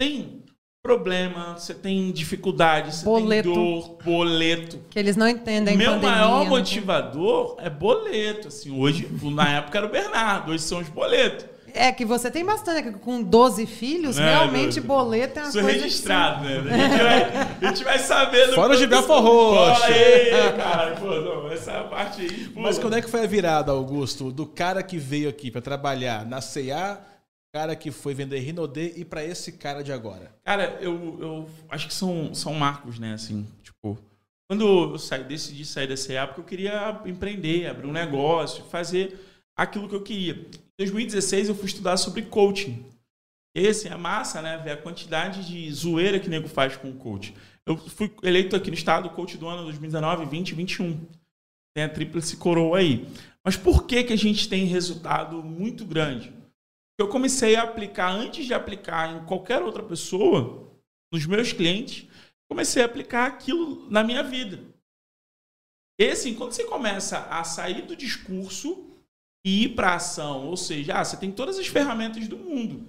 [0.00, 0.42] Tem
[0.84, 3.52] problema, você tem dificuldade, você Boleto.
[3.52, 4.80] tem dor, boleto.
[4.90, 6.50] Que eles não entendem meu pandemia, maior né?
[6.50, 8.48] motivador é boleto.
[8.48, 11.46] Assim, hoje, na época era o Bernardo, hoje são os boletos.
[11.74, 12.98] É que você tem bastante, né?
[13.00, 14.86] com 12 filhos, Não, realmente não.
[14.86, 16.58] boleto é uma Sou coisa que registrado, né?
[16.58, 18.54] A gente vai, a gente vai sabendo.
[18.54, 19.80] Fora o quanto- Gilberto Roxo.
[19.80, 20.96] Fala aí, cara.
[20.96, 22.48] Pô, não, essa parte aí.
[22.48, 22.60] Pô.
[22.60, 26.26] Mas quando é que foi a virada, Augusto, do cara que veio aqui pra trabalhar
[26.26, 27.00] na CA,
[27.54, 30.30] cara que foi vender Rinodê e pra esse cara de agora?
[30.44, 33.14] Cara, eu, eu acho que são, são marcos, né?
[33.14, 33.98] Assim, tipo,
[34.50, 39.18] quando eu saí, decidi sair da CA, porque eu queria empreender, abrir um negócio, fazer
[39.56, 40.46] aquilo que eu queria.
[40.82, 42.84] Em 2016, eu fui estudar sobre coaching.
[43.54, 44.58] Esse é massa, né?
[44.58, 47.32] Ver a quantidade de zoeira que o nego faz com o coach.
[47.64, 51.06] Eu fui eleito aqui no estado coach do ano 2019, 20 e 21.
[51.72, 53.06] Tem a tríplice coroa aí.
[53.44, 56.32] Mas por que, que a gente tem resultado muito grande?
[56.98, 60.68] Eu comecei a aplicar, antes de aplicar em qualquer outra pessoa,
[61.12, 62.08] nos meus clientes,
[62.50, 64.58] comecei a aplicar aquilo na minha vida.
[66.00, 68.91] E assim, quando você começa a sair do discurso
[69.44, 70.46] e ir para ação.
[70.46, 72.86] Ou seja, ah, você tem todas as ferramentas do mundo.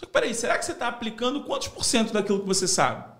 [0.00, 3.12] Só que peraí, será que você está aplicando quantos por cento daquilo que você sabe?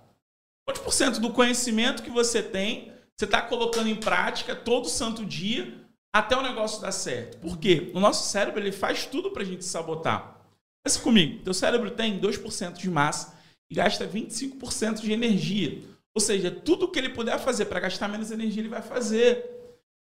[0.66, 5.24] Quantos por cento do conhecimento que você tem, você está colocando em prática todo santo
[5.24, 5.80] dia
[6.14, 7.38] até o negócio dar certo?
[7.38, 7.90] Por quê?
[7.94, 10.40] O nosso cérebro ele faz tudo para a gente sabotar.
[10.84, 13.38] Pensa comigo, teu cérebro tem 2% de massa
[13.70, 15.82] e gasta 25% de energia.
[16.14, 19.48] Ou seja, tudo que ele puder fazer para gastar menos energia, ele vai fazer.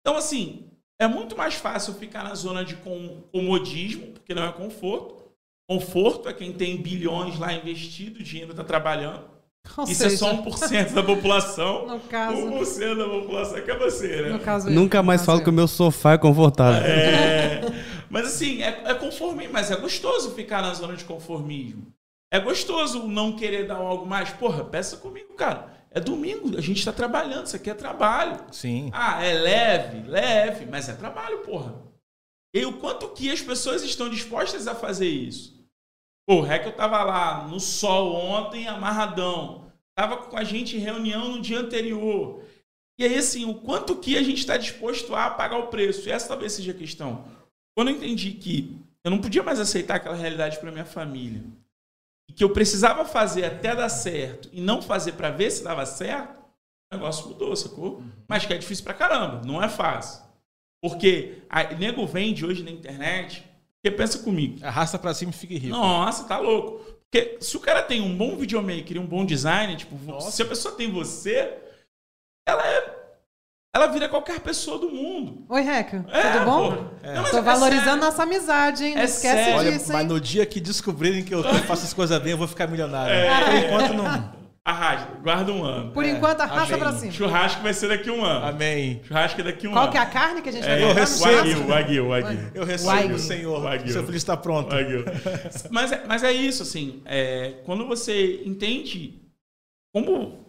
[0.01, 2.77] Então, assim, é muito mais fácil ficar na zona de
[3.33, 5.27] comodismo, porque não é conforto.
[5.69, 9.25] Conforto é quem tem bilhões lá investido, o dinheiro está trabalhando.
[9.77, 11.87] Ou Isso seja, é só 1% da população.
[11.97, 12.37] No caso.
[12.37, 14.29] 1% da população é que é você, né?
[14.31, 16.83] No caso, Nunca mais falo que o meu sofá é confortável.
[16.83, 17.61] É.
[18.09, 21.93] Mas assim, é, é conformismo, mas é gostoso ficar na zona de conformismo.
[22.31, 24.31] É gostoso não querer dar algo mais.
[24.31, 25.76] Porra, peça comigo, cara.
[25.97, 28.39] É domingo, a gente está trabalhando, isso aqui é trabalho.
[28.53, 28.91] Sim.
[28.93, 31.75] Ah, é leve, leve, mas é trabalho, porra.
[32.55, 35.59] E o quanto que as pessoas estão dispostas a fazer isso?
[36.29, 39.73] Pô, o Rec eu tava lá no sol ontem, amarradão.
[39.97, 42.45] Tava com a gente em reunião no dia anterior.
[42.99, 46.07] E aí, assim, o quanto que a gente está disposto a pagar o preço?
[46.07, 47.25] E essa talvez seja a questão.
[47.75, 51.43] Quando eu entendi que eu não podia mais aceitar aquela realidade para minha família,
[52.29, 55.87] e que eu precisava fazer até dar certo e não fazer para ver se dava
[55.87, 56.37] certo,
[56.93, 57.97] o negócio mudou, sacou?
[57.97, 58.11] Uhum.
[58.29, 60.25] Mas que é difícil pra caramba, não é fácil.
[60.83, 63.43] Porque a nego vende hoje na internet,
[63.83, 64.65] porque pensa comigo.
[64.65, 65.69] Arrasta pra cima e fica rico.
[65.69, 66.85] Nossa, tá louco.
[67.11, 70.31] Porque se o cara tem um bom videomaker e um bom design, tipo, Nossa.
[70.31, 71.57] se a pessoa tem você,
[72.47, 72.96] ela é
[73.77, 75.45] ela vira qualquer pessoa do mundo.
[75.49, 76.05] Oi, Reca.
[76.11, 76.91] É, tudo bom?
[77.03, 77.15] É.
[77.15, 78.95] Não, Tô é valorizando nossa amizade, hein?
[78.95, 79.53] Não é esquece sério.
[79.53, 79.85] disso, Olha, hein?
[79.93, 83.15] Mas no dia que descobrirem que eu faço as coisas bem, eu vou ficar milionário.
[83.15, 83.45] É.
[83.45, 84.37] Por enquanto não.
[84.65, 85.93] Arrasta, guarda um ano.
[85.93, 86.11] Por é.
[86.11, 86.79] enquanto, arrasta Amém.
[86.79, 87.13] pra cima.
[87.13, 88.47] Churrasco vai ser daqui um ano.
[88.47, 89.01] Amém.
[89.05, 89.93] Churrasco é daqui um Qual ano.
[89.93, 91.03] Qual que é a carne que a gente vai é, comer?
[91.03, 92.41] O aguil, o aguil, o aguil.
[92.55, 93.63] Eu recebo o Senhor.
[93.63, 93.93] O aguil.
[93.93, 94.75] Seu filho está pronto.
[95.71, 97.03] Mas, é, mas é isso, assim.
[97.05, 99.23] É, quando você entende
[99.93, 100.46] como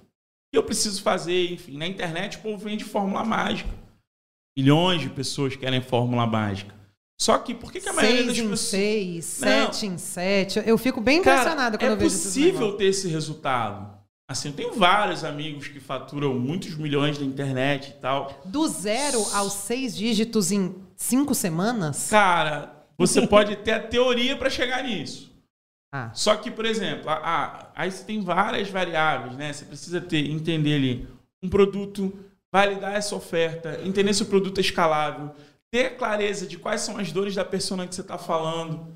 [0.58, 3.70] eu preciso fazer, enfim, na internet o povo vende fórmula mágica.
[4.58, 6.76] Milhões de pessoas querem fórmula mágica.
[7.20, 8.60] Só que por que, que a maioria seis das em pessoas.
[8.60, 10.64] Seis, sete em sete.
[10.66, 13.98] Eu fico bem impressionada quando é eu vejo É possível ter esse resultado.
[14.30, 18.42] Assim, eu tenho vários amigos que faturam muitos milhões na internet e tal.
[18.44, 22.10] Do zero aos seis dígitos em cinco semanas?
[22.10, 25.27] Cara, você pode ter a teoria para chegar nisso.
[25.92, 26.12] Ah.
[26.14, 29.54] Só que, por exemplo, ah, aí você tem várias variáveis, né?
[29.54, 31.08] Você precisa ter, entender ali
[31.42, 32.14] um produto
[32.52, 35.32] validar essa oferta, entender se o produto é escalável,
[35.70, 38.88] ter clareza de quais são as dores da persona que você está falando,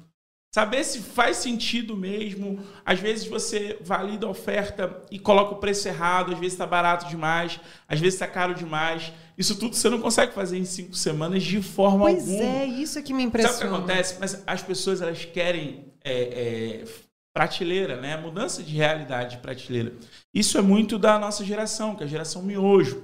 [0.53, 2.59] saber se faz sentido mesmo.
[2.85, 7.07] Às vezes você valida a oferta e coloca o preço errado, às vezes está barato
[7.07, 9.11] demais, às vezes está caro demais.
[9.37, 12.37] Isso tudo você não consegue fazer em cinco semanas de forma pois alguma.
[12.37, 13.57] Pois é, isso é que me impressiona.
[13.57, 14.17] Sabe o que acontece?
[14.19, 16.85] Mas as pessoas elas querem é, é,
[17.33, 18.17] prateleira, né?
[18.17, 19.93] Mudança de realidade de prateleira.
[20.33, 22.97] Isso é muito da nossa geração, que é a geração miojo.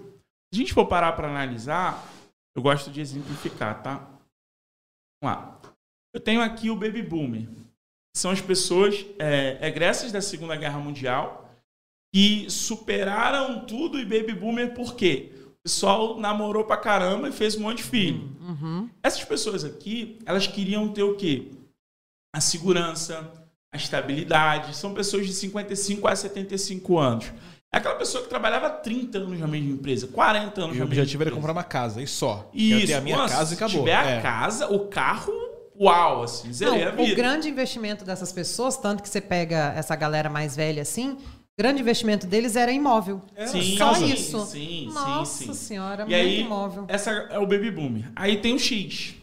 [0.53, 2.05] Se a gente for parar para analisar,
[2.55, 4.07] eu gosto de exemplificar, tá?
[5.21, 5.57] Vamos lá.
[6.17, 7.47] Eu tenho aqui o Baby Boomer.
[8.15, 11.47] São as pessoas é, egressas da Segunda Guerra Mundial
[12.12, 15.32] que superaram tudo e Baby Boomer por quê?
[15.45, 18.36] O pessoal namorou pra caramba e fez um monte de filho.
[18.41, 18.89] Uhum.
[19.03, 21.51] Essas pessoas aqui, elas queriam ter o quê?
[22.36, 23.32] A segurança,
[23.71, 24.75] a estabilidade.
[24.75, 27.32] São pessoas de 55 a 75 anos.
[27.71, 30.73] É aquela pessoa que trabalhava 30 anos na mesma empresa, 40 anos e na mesma
[30.73, 30.82] empresa.
[30.82, 32.49] O objetivo era comprar uma casa, e só.
[32.56, 32.88] Isso.
[32.88, 33.71] ter a minha Nossa, casa e acabou.
[33.71, 34.17] Se tiver é.
[34.17, 35.46] a casa, o carro,
[35.80, 37.13] uau, assim, zerei Não, a vida.
[37.13, 41.18] O grande investimento dessas pessoas, tanto que você pega essa galera mais velha assim,
[41.58, 43.22] grande investimento deles era imóvel.
[43.36, 44.46] É, sim, Só sim, isso.
[44.46, 46.86] Sim, Nossa sim, senhora, e muito aí, imóvel.
[46.88, 48.12] Essa é o Baby Boomer.
[48.16, 49.16] Aí tem o X.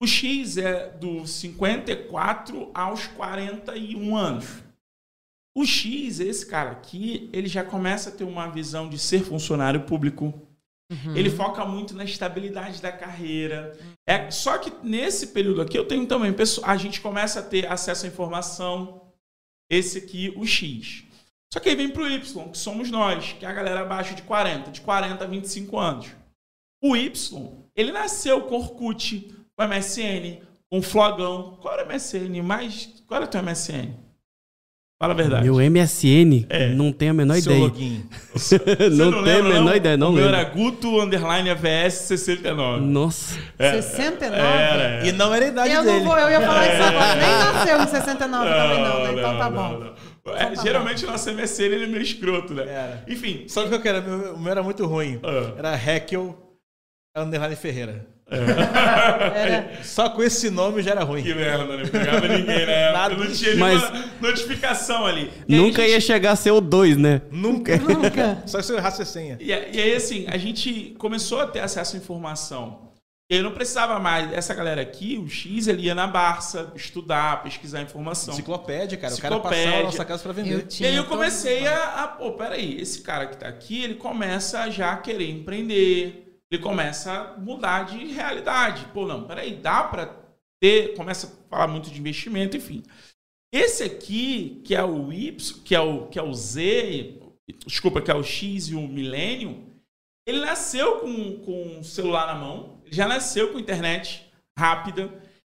[0.00, 4.46] O X é do 54 aos 41 anos.
[5.56, 9.80] O X, esse cara aqui, ele já começa a ter uma visão de ser funcionário
[9.84, 10.34] público.
[10.90, 11.16] Uhum.
[11.16, 13.76] Ele foca muito na estabilidade da carreira.
[14.06, 18.06] É só que nesse período aqui eu tenho também a gente começa a ter acesso
[18.06, 19.02] à informação.
[19.68, 21.04] Esse aqui, o X.
[21.52, 24.14] Só que aí vem para o Y, que somos nós, que é a galera abaixo
[24.14, 26.06] de 40, de 40 a 25 anos.
[26.82, 31.56] O Y, ele nasceu com Orkut, com MSN, com Flogão.
[31.60, 32.42] Qual era o MSN?
[32.42, 34.05] Mais, qual era o teu MSN?
[34.98, 35.44] Fala a verdade.
[35.44, 36.68] Meu MSN, é.
[36.68, 37.68] não tenho a menor Seu ideia.
[37.68, 38.08] login.
[38.96, 39.76] não, não tenho a menor não?
[39.76, 40.30] ideia, não o lembro.
[40.30, 42.80] meu era Guto Underline AVS 69.
[42.80, 43.38] Nossa.
[43.58, 43.72] É.
[43.82, 44.42] 69?
[44.42, 45.98] Era, E não era a idade eu dele.
[45.98, 47.14] Não vou, eu ia falar isso agora.
[47.14, 49.12] Nem nasceu em 69 também não, né?
[49.12, 49.94] Então tá bom.
[50.22, 52.62] Então é, tá geralmente o nosso MSN ele é meio escroto, né?
[52.62, 53.04] Era.
[53.06, 53.44] Enfim.
[53.48, 54.34] Sabe o que eu quero?
[54.34, 55.16] O meu era muito ruim.
[55.16, 55.58] Uh.
[55.58, 56.34] Era Heckel
[57.14, 58.15] Underline Ferreira.
[58.28, 61.22] Era, Só com esse nome já era ruim.
[61.22, 61.82] Que merda, né?
[61.84, 62.92] Não pegava ninguém, né?
[62.92, 63.14] Nada.
[63.16, 65.30] Não tinha Mas- nenhuma notificação ali.
[65.48, 67.22] E Nunca gente- ia chegar a ser o 2, né?
[67.30, 67.76] Nunca.
[67.76, 68.42] nunca.
[68.46, 69.36] Só se eu errasse a senha.
[69.40, 72.84] E, a- e aí, assim, a gente começou a ter acesso à informação.
[73.30, 74.32] E aí não precisava mais.
[74.32, 78.34] Essa galera aqui, o X, ele ia na Barça estudar, pesquisar informação.
[78.34, 79.12] Enciclopédia, cara.
[79.14, 79.64] O cara Enciclopédia.
[79.66, 80.54] passava na nossa casa pra vender.
[80.54, 82.08] Eu E aí eu comecei a, a.
[82.08, 86.22] Pô, peraí, esse cara que tá aqui, ele começa a já querer empreender.
[86.50, 88.86] Ele começa a mudar de realidade.
[88.92, 90.14] Pô, não, peraí, dá pra
[90.60, 90.94] ter.
[90.94, 92.82] Começa a falar muito de investimento, enfim.
[93.52, 97.20] Esse aqui, que é o Y, que é o, que é o Z,
[97.66, 99.64] desculpa, que é o X e o Millennium,
[100.26, 105.10] ele nasceu com, com celular na mão, já nasceu com internet rápida,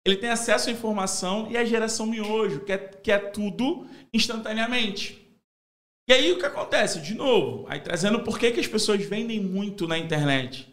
[0.06, 5.20] ele tem acesso à informação e a geração miojo, que é, que é tudo instantaneamente.
[6.08, 7.00] E aí o que acontece?
[7.00, 10.69] De novo, aí trazendo por que, que as pessoas vendem muito na internet.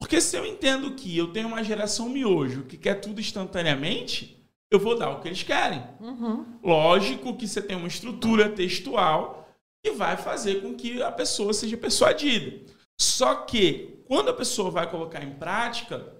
[0.00, 4.78] Porque se eu entendo que eu tenho uma geração miojo que quer tudo instantaneamente, eu
[4.78, 5.82] vou dar o que eles querem.
[6.00, 6.58] Uhum.
[6.62, 9.48] Lógico que você tem uma estrutura textual
[9.84, 12.60] que vai fazer com que a pessoa seja persuadida.
[12.98, 16.14] Só que quando a pessoa vai colocar em prática,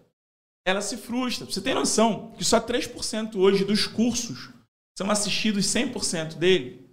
[0.66, 1.46] ela se frustra.
[1.46, 4.50] Você tem noção que só 3% hoje dos cursos
[4.96, 6.89] são assistidos 100% dele?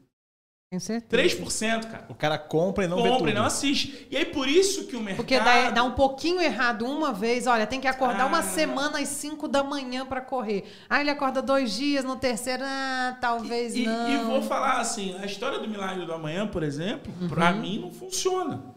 [0.70, 1.40] Tenho certeza.
[1.40, 2.06] 3%, cara.
[2.10, 3.30] O cara compra e não vê Compra tudo.
[3.30, 4.06] e não assiste.
[4.12, 5.16] E aí por isso que o mercado...
[5.16, 8.28] Porque dá, dá um pouquinho errado uma vez, olha, tem que acordar Ah.
[8.28, 10.66] uma semana às 5 da manhã pra correr.
[10.90, 14.10] Aí ele acorda dois dias, no terceiro, ah, talvez E, não.
[14.10, 17.62] e vou falar assim, a história do milagre do amanhã, por exemplo, pra Uhum.
[17.62, 18.76] mim não funciona.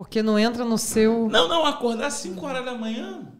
[0.00, 1.28] Porque não entra no seu.
[1.28, 3.32] Não, não, acordar às 5 horas da manhã.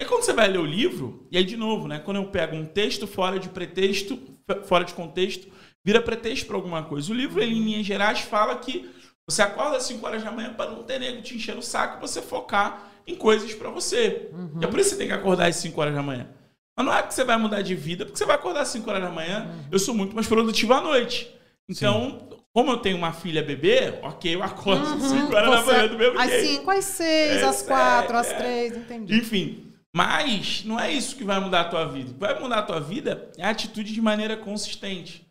[0.00, 1.98] É quando você vai ler o livro, e aí de novo, né?
[1.98, 4.18] Quando eu pego um texto fora de pretexto,
[4.64, 5.48] fora de contexto,
[5.84, 7.12] vira pretexto para alguma coisa.
[7.12, 8.88] O livro, ele, em linhas gerais, fala que
[9.28, 11.98] você acorda às 5 horas da manhã para não ter nego te enchendo o saco
[11.98, 14.30] e você focar em coisas para você.
[14.60, 16.28] E é por isso que você tem que acordar às 5 horas da manhã.
[16.76, 18.88] Mas não é que você vai mudar de vida, porque você vai acordar às 5
[18.90, 19.48] horas da manhã.
[19.70, 21.32] Eu sou muito mais produtivo à noite.
[21.68, 25.64] Então, como eu tenho uma filha bebê, ok, eu acordo às 5 horas da Uhum.
[25.64, 26.46] Você- manhã do mesmo Às jeito.
[26.58, 28.34] 5, às 6, É, às 4, é, às é.
[28.36, 29.14] 3, entendi.
[29.16, 32.10] Enfim, mas não é isso que vai mudar a tua vida.
[32.10, 35.23] O que vai mudar a tua vida é a atitude de maneira consistente.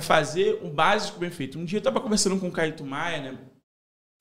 [0.00, 1.58] É fazer o básico bem feito.
[1.58, 3.38] Um dia eu tava conversando com o Caíto Maia, né?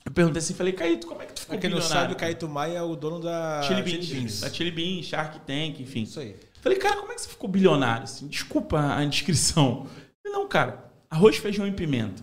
[0.05, 2.17] Eu perguntei assim, falei, Caíto, como é que tu ficou Pra quem não sabe, o
[2.17, 4.41] Caíto Maia é o dono da Chili Chili Beans, Beans.
[4.41, 6.03] da Chili Beans, Shark Tank, enfim.
[6.03, 6.35] Isso aí.
[6.61, 8.03] Falei, cara, como é que você ficou bilionário?
[8.03, 8.27] Assim?
[8.27, 9.85] Desculpa a indiscrição.
[9.85, 12.21] Falei, não, cara, arroz, feijão e pimenta.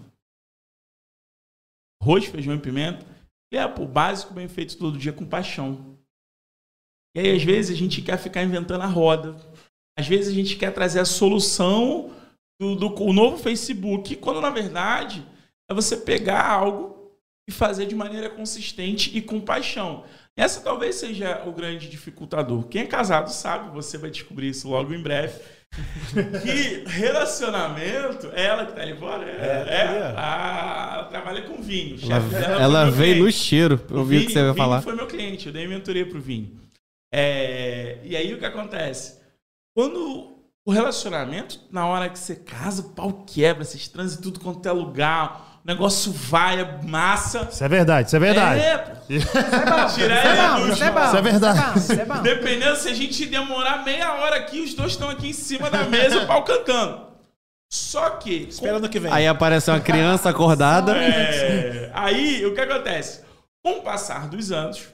[2.02, 3.06] Arroz, feijão e pimenta.
[3.52, 5.96] E é, pô, básico bem feito todo dia com paixão.
[7.16, 9.34] E aí, às vezes, a gente quer ficar inventando a roda.
[9.98, 12.14] Às vezes, a gente quer trazer a solução
[12.60, 15.24] do, do o novo Facebook, quando, na verdade,
[15.70, 17.12] é você pegar algo
[17.48, 20.04] e fazer de maneira consistente e com paixão.
[20.36, 22.66] Essa talvez seja o grande dificultador.
[22.68, 25.38] Quem é casado sabe, você vai descobrir isso logo em breve.
[26.42, 31.96] que relacionamento, ela que tá ali fora, é, é, a- ela trabalha com vinho.
[31.96, 33.38] O Ela, chefe dela foi ela veio no cliente.
[33.38, 33.80] cheiro.
[33.90, 34.82] Eu vi o que você ia Vini falar.
[34.82, 36.56] foi meu cliente, eu dei mentoria pro Vini.
[37.12, 39.18] É, e aí o que acontece?
[39.76, 40.35] Quando
[40.66, 44.68] o relacionamento, na hora que você casa, o pau quebra, vocês transam em tudo quanto
[44.68, 47.48] é lugar, o negócio vai, é massa.
[47.48, 48.60] Isso é verdade, isso é verdade.
[48.60, 48.92] É, pô.
[49.08, 51.78] Isso é bom, Tirar isso é bom, isso é verdade.
[51.78, 52.20] Isso é bom.
[52.20, 55.84] Dependendo se a gente demorar meia hora aqui, os dois estão aqui em cima da
[55.84, 57.06] mesa, o pau cantando.
[57.72, 58.48] Só que.
[58.48, 59.12] Esperando que vem.
[59.12, 60.96] Aí apareceu uma criança acordada.
[60.96, 63.22] É, aí o que acontece?
[63.64, 64.88] Com o passar dos anos,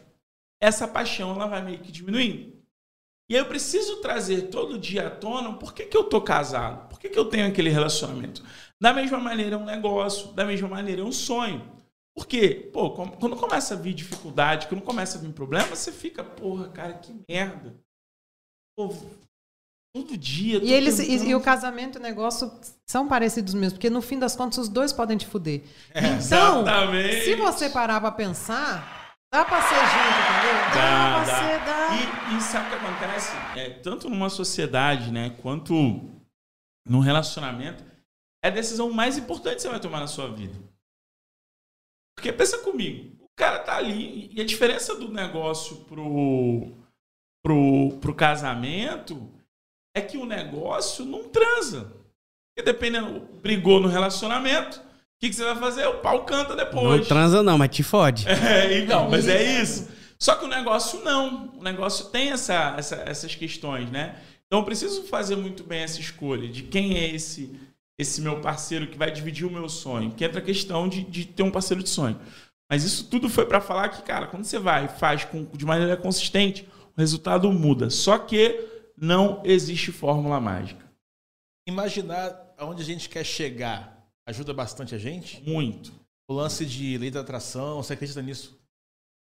[0.60, 2.51] essa paixão ela vai meio que diminuindo.
[3.32, 6.86] E aí eu preciso trazer todo dia à tona por que, que eu tô casado,
[6.90, 8.44] por que, que eu tenho aquele relacionamento.
[8.78, 11.66] Da mesma maneira é um negócio, da mesma maneira é um sonho.
[12.14, 16.68] Porque, pô, quando começa a vir dificuldade, quando começa a vir problema, você fica, porra,
[16.68, 17.74] cara, que merda.
[18.76, 18.94] Pô,
[19.96, 20.58] todo dia.
[20.62, 22.52] E, eles, e, tentando- e o casamento e o negócio
[22.86, 25.62] são parecidos mesmo, porque no fim das contas os dois podem te fuder.
[25.94, 27.24] É, então, Exatamente.
[27.24, 29.01] se você parar pra pensar,
[29.32, 30.64] dá pra ser junto, entendeu?
[30.74, 31.38] Dá, pra dá.
[31.38, 31.88] ser, dá.
[31.94, 33.32] E, e sabe o que acontece?
[33.56, 35.74] É, tanto numa sociedade, né, quanto
[36.86, 37.82] num relacionamento,
[38.44, 40.54] é a decisão mais importante que você vai tomar na sua vida.
[42.14, 46.76] Porque pensa comigo, o cara tá ali, e a diferença do negócio pro,
[47.42, 49.32] pro, pro casamento
[49.96, 51.84] é que o negócio não transa.
[52.54, 54.82] Porque dependendo, brigou no relacionamento,
[55.22, 55.86] que, que você vai fazer?
[55.86, 57.00] O pau canta depois.
[57.00, 58.26] Não transa não, mas te fode.
[58.28, 59.88] É, então, mas é isso.
[60.18, 61.50] Só que o negócio não.
[61.58, 64.16] O negócio tem essa, essa- essas questões, né?
[64.46, 67.58] Então eu preciso fazer muito bem essa escolha de quem é esse
[67.98, 70.10] esse meu parceiro que vai dividir o meu sonho.
[70.12, 72.18] Que entra a questão de, de ter um parceiro de sonho.
[72.68, 75.64] Mas isso tudo foi para falar que, cara, quando você vai e faz com, de
[75.64, 77.90] maneira consistente, o resultado muda.
[77.90, 80.84] Só que não existe fórmula mágica.
[81.68, 83.91] Imaginar aonde a gente quer chegar
[84.26, 85.42] ajuda bastante a gente?
[85.48, 85.92] Muito.
[86.28, 88.58] O lance de lei da atração, você acredita nisso?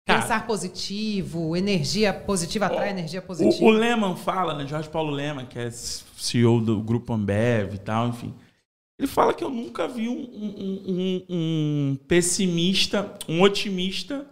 [0.06, 3.64] Cara, Pensar positivo, energia positiva atrai o- energia O, positiva.
[3.64, 4.66] o Lehman fala, né?
[4.66, 8.32] Jorge Paulo Lehman, que é CEO do grupo Ambev e tal, enfim.
[8.98, 14.26] Ele fala que eu nunca vi um, um- um- um pessimista, um otimista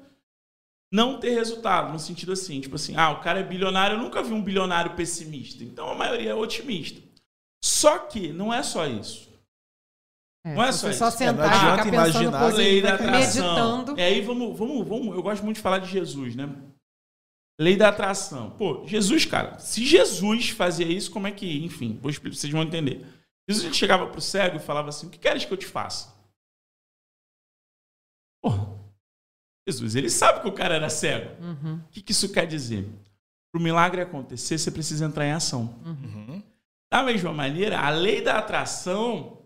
[0.93, 4.23] não ter resultado, no sentido assim, tipo assim, ah, o cara é bilionário, eu nunca
[4.23, 5.63] vi um bilionário pessimista.
[5.65, 7.01] Então a maioria é otimista.
[7.63, 9.29] Só que não é só isso.
[10.45, 11.23] É, não é só só isso.
[11.23, 13.79] É, não sentar e ficar adianta imaginar A lei da atração.
[13.79, 13.99] meditando.
[13.99, 15.15] E aí vamos, vamos, vamos.
[15.15, 16.55] Eu gosto muito de falar de Jesus, né?
[17.59, 18.51] Lei da atração.
[18.51, 23.07] Pô, Jesus, cara, se Jesus fazia isso, como é que, enfim, vocês vão entender.
[23.49, 26.13] Jesus chegava pro cego e falava assim: O que queres que eu te faça?
[28.43, 28.69] Porra,
[29.67, 31.43] Jesus, ele sabe que o cara era cego.
[31.43, 31.77] Uhum.
[31.77, 32.87] O que, que isso quer dizer?
[33.51, 35.75] Para o milagre acontecer, você precisa entrar em ação.
[35.87, 36.43] Uhum.
[36.93, 39.44] Da mesma maneira, a lei da atração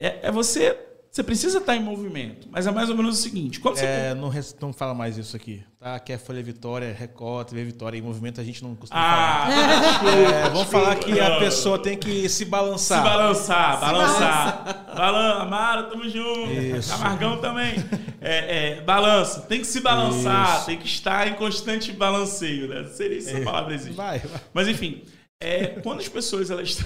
[0.00, 0.78] é, é você.
[1.08, 2.46] Você precisa estar em movimento.
[2.50, 3.86] Mas é mais ou menos o seguinte: quando você.
[3.86, 5.64] É, não, res- não fala mais isso aqui.
[5.80, 5.94] Tá?
[5.94, 7.96] Aqui é Folha Vitória, Record, TV Vitória.
[7.96, 10.12] Em movimento a gente não costuma Ah, falar.
[10.12, 11.38] É, vamos falar que a Não.
[11.38, 13.02] pessoa tem que se Se balançar.
[13.02, 14.92] balançar, balançar.
[14.94, 16.52] Balança, Amaro, tamo junto.
[16.52, 16.90] Isso.
[16.90, 17.74] Camargão também.
[18.20, 20.66] É, é, balança, tem que se balançar, Isso.
[20.66, 22.84] tem que estar em constante balanceio, né?
[22.92, 23.96] Seria se essa palavra existe.
[23.96, 24.40] Vai, vai.
[24.52, 25.02] Mas enfim,
[25.40, 26.84] é, quando as pessoas elas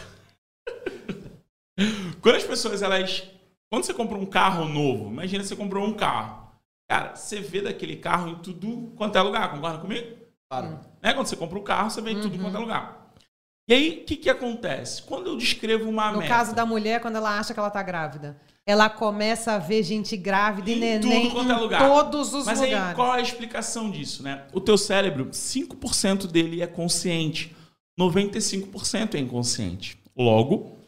[2.21, 3.23] quando as pessoas elas
[3.71, 6.51] quando você compra um carro novo, imagina você comprou um carro.
[6.89, 10.17] Cara, você vê daquele carro em tudo quanto é lugar, concorda comigo?
[10.51, 10.81] Claro.
[11.01, 11.13] Né?
[11.15, 13.13] Quando você compra um carro, você vê em tudo quanto é lugar.
[13.69, 15.01] E aí, o que, que acontece?
[15.05, 17.81] Quando eu descrevo uma No meta, caso da mulher, quando ela acha que ela tá
[17.81, 21.81] grávida, ela começa a ver gente grávida e Em neném tudo quanto é em lugar.
[21.89, 22.97] todos os Mas aí, lugares.
[22.97, 24.43] qual é a explicação disso, né?
[24.53, 27.55] O teu cérebro, 5% dele é consciente,
[27.97, 29.97] 95% é inconsciente.
[30.17, 30.80] Logo,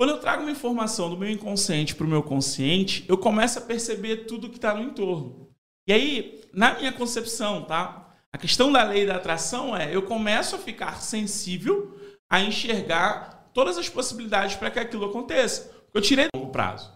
[0.00, 3.60] quando eu trago uma informação do meu inconsciente para o meu consciente, eu começo a
[3.60, 5.50] perceber tudo que está no entorno.
[5.86, 8.10] E aí, na minha concepção, tá?
[8.32, 13.76] A questão da lei da atração é eu começo a ficar sensível a enxergar todas
[13.76, 15.70] as possibilidades para que aquilo aconteça.
[15.92, 16.90] Eu tirei no longo prazo.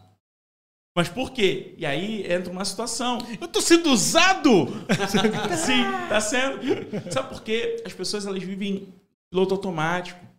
[0.97, 1.75] Mas por quê?
[1.77, 3.19] E aí entra uma situação.
[3.39, 4.69] Eu tô sendo usado!
[5.59, 6.59] Sim, tá sendo.
[7.13, 7.83] Sabe por quê?
[7.85, 8.95] As pessoas elas vivem em
[9.31, 10.34] piloto automático.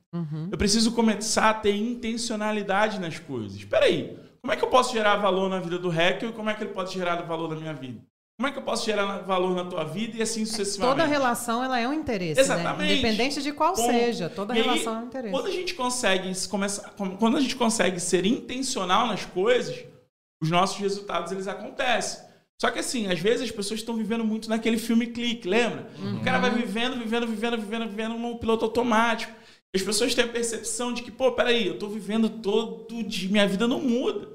[0.51, 3.57] Eu preciso começar a ter intencionalidade nas coisas.
[3.57, 6.49] Espera aí, como é que eu posso gerar valor na vida do Heckel e como
[6.49, 7.99] é que ele pode gerar valor na minha vida?
[8.37, 10.97] Como é que eu posso gerar valor na tua vida e assim sucessivamente?
[10.97, 12.77] Toda relação ela é um interesse, Exatamente.
[12.79, 12.93] né?
[12.93, 13.89] Independente de qual Ponto.
[13.89, 15.31] seja, toda E aí, relação é um interesse.
[15.33, 19.85] Quando a gente consegue se começar, quando a gente consegue ser intencional nas coisas,
[20.41, 22.25] os nossos resultados eles acontecem.
[22.61, 25.87] Só que assim, às vezes as pessoas estão vivendo muito naquele filme clique, lembra?
[26.19, 29.33] O cara vai vivendo, vivendo, vivendo, vivendo, vivendo no piloto automático.
[29.75, 33.47] As pessoas têm a percepção de que, pô, peraí, eu tô vivendo todo dia, minha
[33.47, 34.29] vida não muda.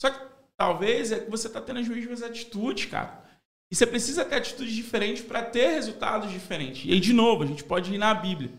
[0.00, 0.18] Só que
[0.56, 3.22] talvez é que você tá tendo as mesmas atitudes, cara.
[3.70, 6.84] E você precisa ter atitudes diferentes para ter resultados diferentes.
[6.86, 8.50] E aí, de novo, a gente pode ir na Bíblia.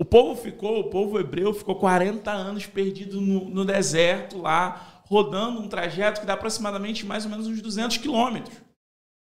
[0.00, 5.60] O povo ficou, o povo hebreu ficou 40 anos perdido no, no deserto lá, rodando
[5.60, 8.56] um trajeto que dá aproximadamente mais ou menos uns 200 quilômetros.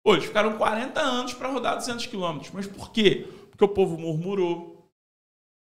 [0.05, 2.51] Eles ficaram 40 anos para rodar 200 quilômetros.
[2.51, 3.27] Mas por quê?
[3.51, 4.76] Porque o povo murmurou.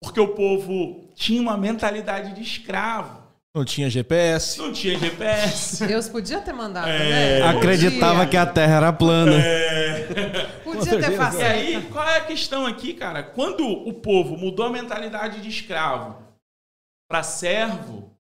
[0.02, 3.26] Porque o povo tinha uma mentalidade de escravo.
[3.56, 4.60] Não tinha GPS.
[4.60, 5.86] Não tinha GPS.
[5.88, 7.40] Deus podia ter mandado, É.
[7.40, 7.48] né?
[7.48, 9.32] Acreditava que a Terra era plana.
[10.64, 11.38] Podia ter E facilitado.
[11.54, 13.24] aí, qual é a questão aqui, cara?
[13.24, 16.22] Quando o povo mudou a mentalidade de escravo
[17.10, 18.12] para servo,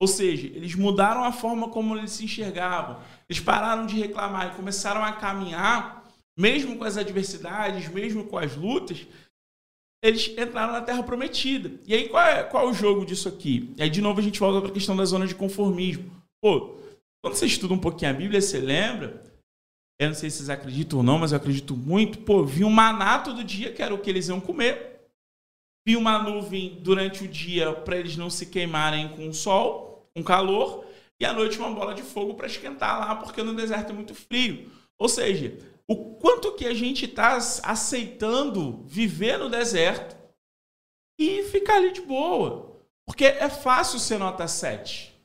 [0.00, 4.56] ou seja, eles mudaram a forma como eles se enxergavam, eles pararam de reclamar e
[4.56, 6.04] começaram a caminhar,
[6.38, 9.04] mesmo com as adversidades, mesmo com as lutas,
[10.02, 11.80] eles entraram na Terra Prometida.
[11.86, 13.72] E aí, qual é, qual é o jogo disso aqui?
[13.76, 16.10] E aí, de novo, a gente volta para a questão da zona de conformismo.
[16.40, 16.76] Pô,
[17.22, 19.28] quando você estuda um pouquinho a Bíblia, você lembra
[20.00, 22.18] eu não sei se vocês acreditam ou não, mas eu acredito muito.
[22.18, 25.00] Pô, vi um maná todo dia, que era o que eles iam comer.
[25.84, 30.22] Vi uma nuvem durante o dia para eles não se queimarem com o sol, com
[30.22, 30.84] calor.
[31.20, 34.14] E à noite uma bola de fogo para esquentar lá, porque no deserto é muito
[34.14, 34.70] frio.
[34.96, 35.58] Ou seja,
[35.88, 40.16] o quanto que a gente está aceitando viver no deserto
[41.18, 42.78] e ficar ali de boa.
[43.06, 45.16] Porque é fácil ser nota 7.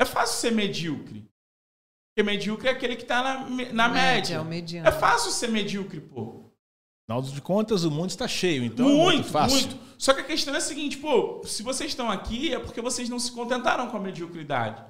[0.00, 1.28] É fácil ser medíocre.
[2.10, 4.36] Porque medíocre é aquele que tá na, na média.
[4.36, 4.88] é o mediano.
[4.88, 6.50] É fácil ser medíocre, pô.
[7.08, 9.60] Afinal de contas, o mundo está cheio, então é muito, muito fácil.
[9.60, 9.78] muito.
[9.96, 13.08] Só que a questão é a seguinte, pô, se vocês estão aqui é porque vocês
[13.08, 14.84] não se contentaram com a mediocridade.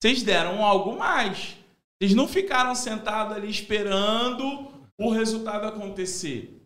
[0.00, 1.56] Vocês deram algo mais.
[2.00, 6.56] Vocês não ficaram sentados ali esperando o resultado acontecer.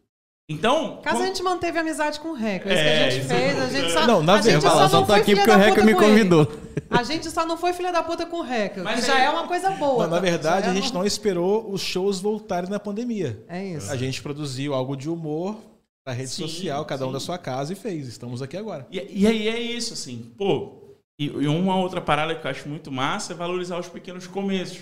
[0.48, 1.00] Então.
[1.02, 3.20] Caso a quando- gente manteve amizade com o Reco, é isso É, que a gente
[3.20, 3.56] isso fez.
[3.56, 5.16] é A gente só, Não, na a gente verdade, só eu só não tô foi
[5.20, 6.52] aqui filha porque o da Reco puta me convidou.
[6.90, 9.30] A gente só não foi filha da puta com o Reco, Mas que já é
[9.30, 10.04] uma coisa boa.
[10.04, 10.22] Não, na tá?
[10.22, 13.42] verdade, Já a é gente uma- não esperou os shows voltarem na pandemia.
[13.48, 13.90] É isso.
[13.90, 15.56] A gente produziu algo de humor
[16.04, 17.14] pra rede Sim, social, cada um sim.
[17.14, 18.06] da sua casa e fez.
[18.06, 18.86] Estamos aqui agora.
[18.90, 20.74] E, e aí é isso, assim, pô.
[21.18, 24.80] E, e uma outra parada que eu acho muito massa é valorizar os pequenos começos.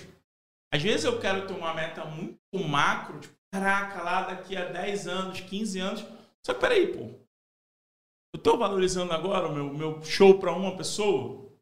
[0.73, 5.07] Às vezes eu quero ter uma meta muito macro, tipo, caraca, lá daqui a 10
[5.07, 6.05] anos, 15 anos.
[6.45, 7.11] Só que peraí, pô.
[8.35, 11.53] Eu tô valorizando agora o meu, meu show pra uma pessoa,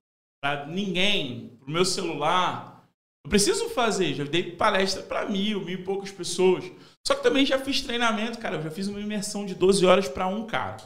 [0.40, 2.88] pra ninguém, pro meu celular.
[3.24, 6.64] Eu preciso fazer, já dei palestra pra mil, mil e poucas pessoas.
[7.04, 8.56] Só que também já fiz treinamento, cara.
[8.56, 10.78] Eu já fiz uma imersão de 12 horas pra um cara.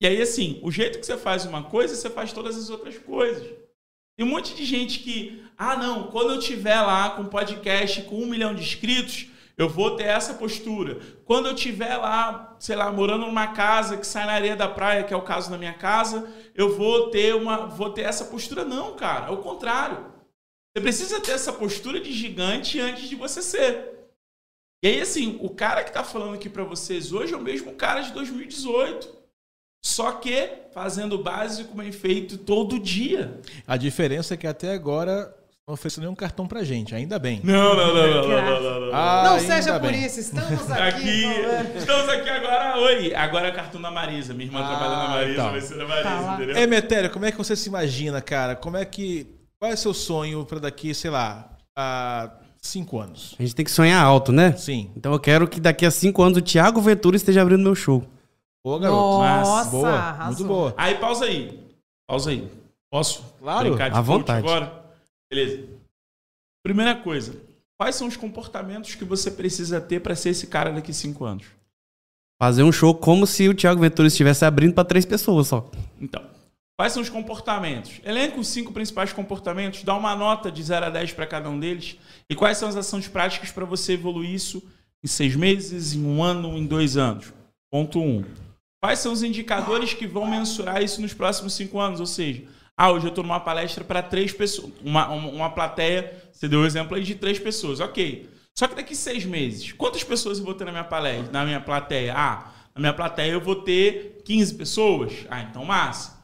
[0.00, 2.96] E aí, assim, o jeito que você faz uma coisa, você faz todas as outras
[2.98, 3.59] coisas.
[4.20, 8.16] Tem um monte de gente que, ah, não, quando eu tiver lá com podcast com
[8.16, 11.00] um milhão de inscritos, eu vou ter essa postura.
[11.24, 15.04] Quando eu tiver lá, sei lá, morando numa casa que sai na areia da praia,
[15.04, 18.62] que é o caso da minha casa, eu vou ter uma, vou ter essa postura.
[18.62, 20.12] Não, cara, é o contrário.
[20.76, 24.10] Você precisa ter essa postura de gigante antes de você ser.
[24.84, 27.74] E aí, assim, o cara que tá falando aqui pra vocês hoje é o mesmo
[27.74, 29.19] cara de 2018.
[29.82, 33.40] Só que fazendo o básico bem feito todo dia.
[33.66, 35.34] A diferença é que até agora
[35.66, 37.40] não ofereceu nenhum cartão pra gente, ainda bem.
[37.42, 38.90] Não, não, não, não, não, não, não.
[38.92, 40.04] Ah, Não seja por bem.
[40.04, 41.24] isso, estamos aqui.
[41.24, 42.78] Aqui, estamos aqui agora.
[42.78, 44.34] Oi, agora é cartão da Marisa.
[44.34, 45.50] Minha irmã Ah, trabalha na Marisa, então.
[45.50, 46.56] vai ser da Marisa, Tá entendeu?
[46.56, 48.54] Emetério, como é que você se imagina, cara?
[48.56, 49.26] Como é que.
[49.58, 53.34] Qual é o seu sonho pra daqui, sei lá, a cinco anos?
[53.38, 54.52] A gente tem que sonhar alto, né?
[54.56, 54.90] Sim.
[54.96, 58.04] Então eu quero que daqui a cinco anos o Thiago Ventura esteja abrindo meu show.
[58.64, 59.18] Boa, garoto.
[59.18, 60.26] Nossa, boa, arrasou.
[60.26, 60.74] muito boa.
[60.76, 61.60] Aí, pausa aí.
[62.06, 62.50] Pausa aí.
[62.90, 63.24] Posso?
[63.38, 64.46] Claro, brincar de à vontade.
[64.46, 64.84] agora?
[65.30, 65.66] Beleza.
[66.62, 67.40] Primeira coisa.
[67.78, 71.24] Quais são os comportamentos que você precisa ter para ser esse cara daqui a cinco
[71.24, 71.46] anos?
[72.38, 75.70] Fazer um show como se o Thiago Ventura estivesse abrindo pra três pessoas só.
[75.98, 76.22] Então,
[76.78, 78.00] quais são os comportamentos?
[78.04, 81.58] Elenca os cinco principais comportamentos, dá uma nota de 0 a 10 para cada um
[81.58, 81.96] deles.
[82.28, 84.62] E quais são as ações práticas para você evoluir isso
[85.02, 87.32] em seis meses, em um ano, em dois anos?
[87.70, 88.02] Ponto 1.
[88.02, 88.24] Um.
[88.82, 92.00] Quais são os indicadores que vão mensurar isso nos próximos cinco anos?
[92.00, 92.44] Ou seja,
[92.76, 96.60] ah, hoje eu estou numa palestra para três pessoas, uma, uma, uma plateia, você deu
[96.60, 98.28] o exemplo aí de três pessoas, ok.
[98.58, 101.60] Só que daqui seis meses, quantas pessoas eu vou ter na minha palestra, na minha
[101.60, 102.14] plateia?
[102.16, 105.12] Ah, na minha plateia eu vou ter 15 pessoas.
[105.28, 106.18] Ah, então massa.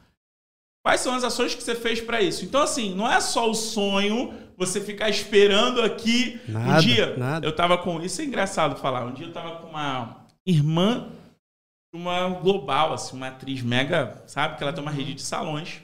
[0.83, 2.45] Quais são as ações que você fez para isso?
[2.45, 6.41] Então, assim, não é só o sonho você ficar esperando aqui.
[6.49, 7.47] um Nada, dia, nada.
[7.47, 8.01] eu tava com.
[8.01, 9.05] Isso é engraçado falar.
[9.05, 11.09] Um dia eu tava com uma irmã
[11.97, 14.57] uma global, assim, uma atriz mega, sabe?
[14.57, 15.83] Que ela tem uma rede de salões.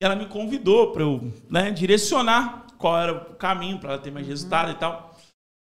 [0.00, 4.10] E ela me convidou para eu né, direcionar qual era o caminho para ela ter
[4.10, 5.14] mais resultado e tal.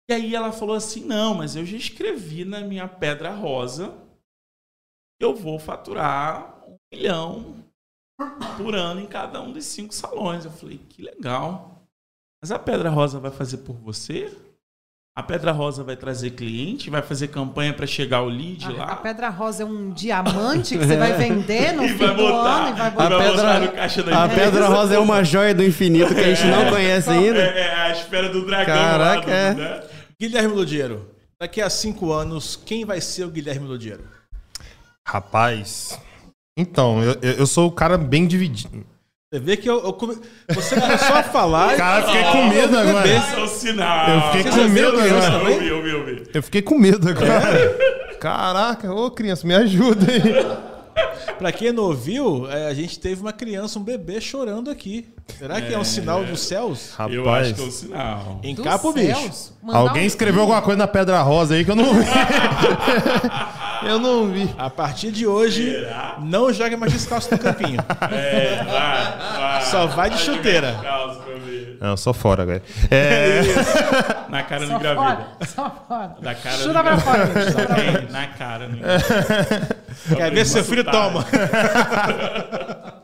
[0.09, 3.97] E aí ela falou assim: não, mas eu já escrevi na minha pedra rosa
[5.20, 7.64] que eu vou faturar um milhão
[8.57, 10.45] por ano em cada um dos cinco salões.
[10.45, 11.82] Eu falei, que legal.
[12.41, 14.38] Mas a Pedra Rosa vai fazer por você?
[15.16, 16.89] A Pedra Rosa vai trazer cliente?
[16.89, 18.84] Vai fazer campanha para chegar o lead A, lá?
[18.86, 22.24] a pedra rosa é um diamante que você vai vender no E fim vai do
[22.24, 22.49] botar.
[22.66, 23.09] ano e vai A botar.
[23.09, 24.51] pedra- pedra, no caixa da a empresa.
[24.51, 27.38] pedra rosa é uma joia do infinito que a gente não conhece ainda.
[27.39, 29.22] É, é a espera do dragão Caraca, lá.
[29.26, 29.53] Do, é.
[29.53, 29.84] né?
[30.20, 31.07] Guilherme Ludiero.
[31.39, 34.03] Daqui a cinco anos, quem vai ser o Guilherme Ludiero?
[35.07, 35.99] Rapaz.
[36.57, 38.84] Então, eu eu sou o cara bem dividido.
[39.34, 40.15] Você vê que eu, eu come-
[40.47, 41.73] você começou a falar.
[41.75, 43.09] Cara, fiquei com medo agora.
[43.09, 43.17] É.
[43.17, 45.49] Eu fiquei com medo agora.
[45.49, 46.23] Eu vi, eu vi, eu vi.
[46.36, 48.15] Eu fiquei com medo agora.
[48.19, 50.63] Caraca, ô criança, me ajuda aí.
[51.39, 55.07] Pra quem não ouviu, é, a gente teve uma criança, um bebê chorando aqui.
[55.39, 56.91] Será que é um sinal dos céus?
[57.09, 58.39] Eu Rapaz, acho que é o sinal.
[58.43, 59.51] Encapa o bicho.
[59.67, 62.05] alguém um- escreveu alguma coisa na Pedra Rosa aí que eu não vi.
[63.86, 64.53] eu não vi.
[64.57, 66.17] A partir de hoje, Será?
[66.21, 67.79] não joga mais descalço no campinho.
[68.11, 69.61] É, vai, vai.
[69.63, 70.75] Só vai de chuteira.
[71.79, 72.61] Não, só fora, velho.
[72.91, 73.41] É,
[74.29, 75.25] Na cara não engravida.
[75.45, 76.15] só fora.
[76.21, 77.25] Da cara Chuta pra fora.
[78.09, 79.77] Na cara não engravida.
[80.15, 80.84] Quer ver seu filho?
[80.84, 81.25] Toma.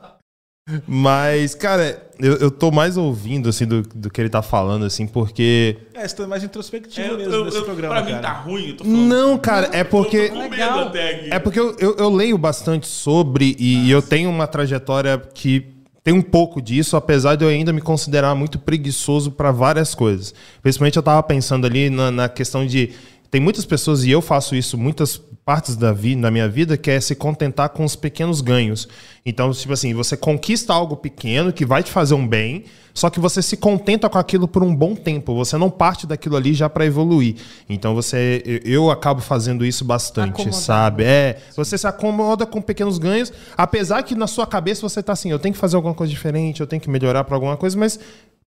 [0.88, 5.07] mas, cara, eu, eu tô mais ouvindo, assim, do, do que ele tá falando, assim,
[5.07, 5.78] porque...
[5.93, 8.22] É, você tá mais introspectivo Eu, mesmo eu, nesse eu, programa, pra mim cara.
[8.22, 8.99] tá ruim, eu tô falando.
[9.01, 10.17] Não, cara, é porque...
[10.17, 10.80] Eu tô com medo Legal.
[10.88, 11.30] até aqui.
[11.32, 16.13] É porque eu, eu, eu leio bastante sobre e eu tenho uma trajetória que tem
[16.13, 20.34] um pouco disso, apesar de eu ainda me considerar muito preguiçoso para várias coisas.
[20.61, 22.91] Principalmente eu tava pensando ali na, na questão de
[23.32, 26.89] tem muitas pessoas, e eu faço isso muitas partes da, vida, da minha vida, que
[26.89, 28.88] é se contentar com os pequenos ganhos.
[29.25, 33.19] Então, tipo assim, você conquista algo pequeno que vai te fazer um bem, só que
[33.19, 35.36] você se contenta com aquilo por um bom tempo.
[35.36, 37.36] Você não parte daquilo ali já para evoluir.
[37.69, 40.55] Então, você, eu, eu acabo fazendo isso bastante, Acomodado.
[40.63, 41.03] sabe?
[41.03, 45.30] É, você se acomoda com pequenos ganhos, apesar que na sua cabeça você tá assim,
[45.30, 47.99] eu tenho que fazer alguma coisa diferente, eu tenho que melhorar para alguma coisa, mas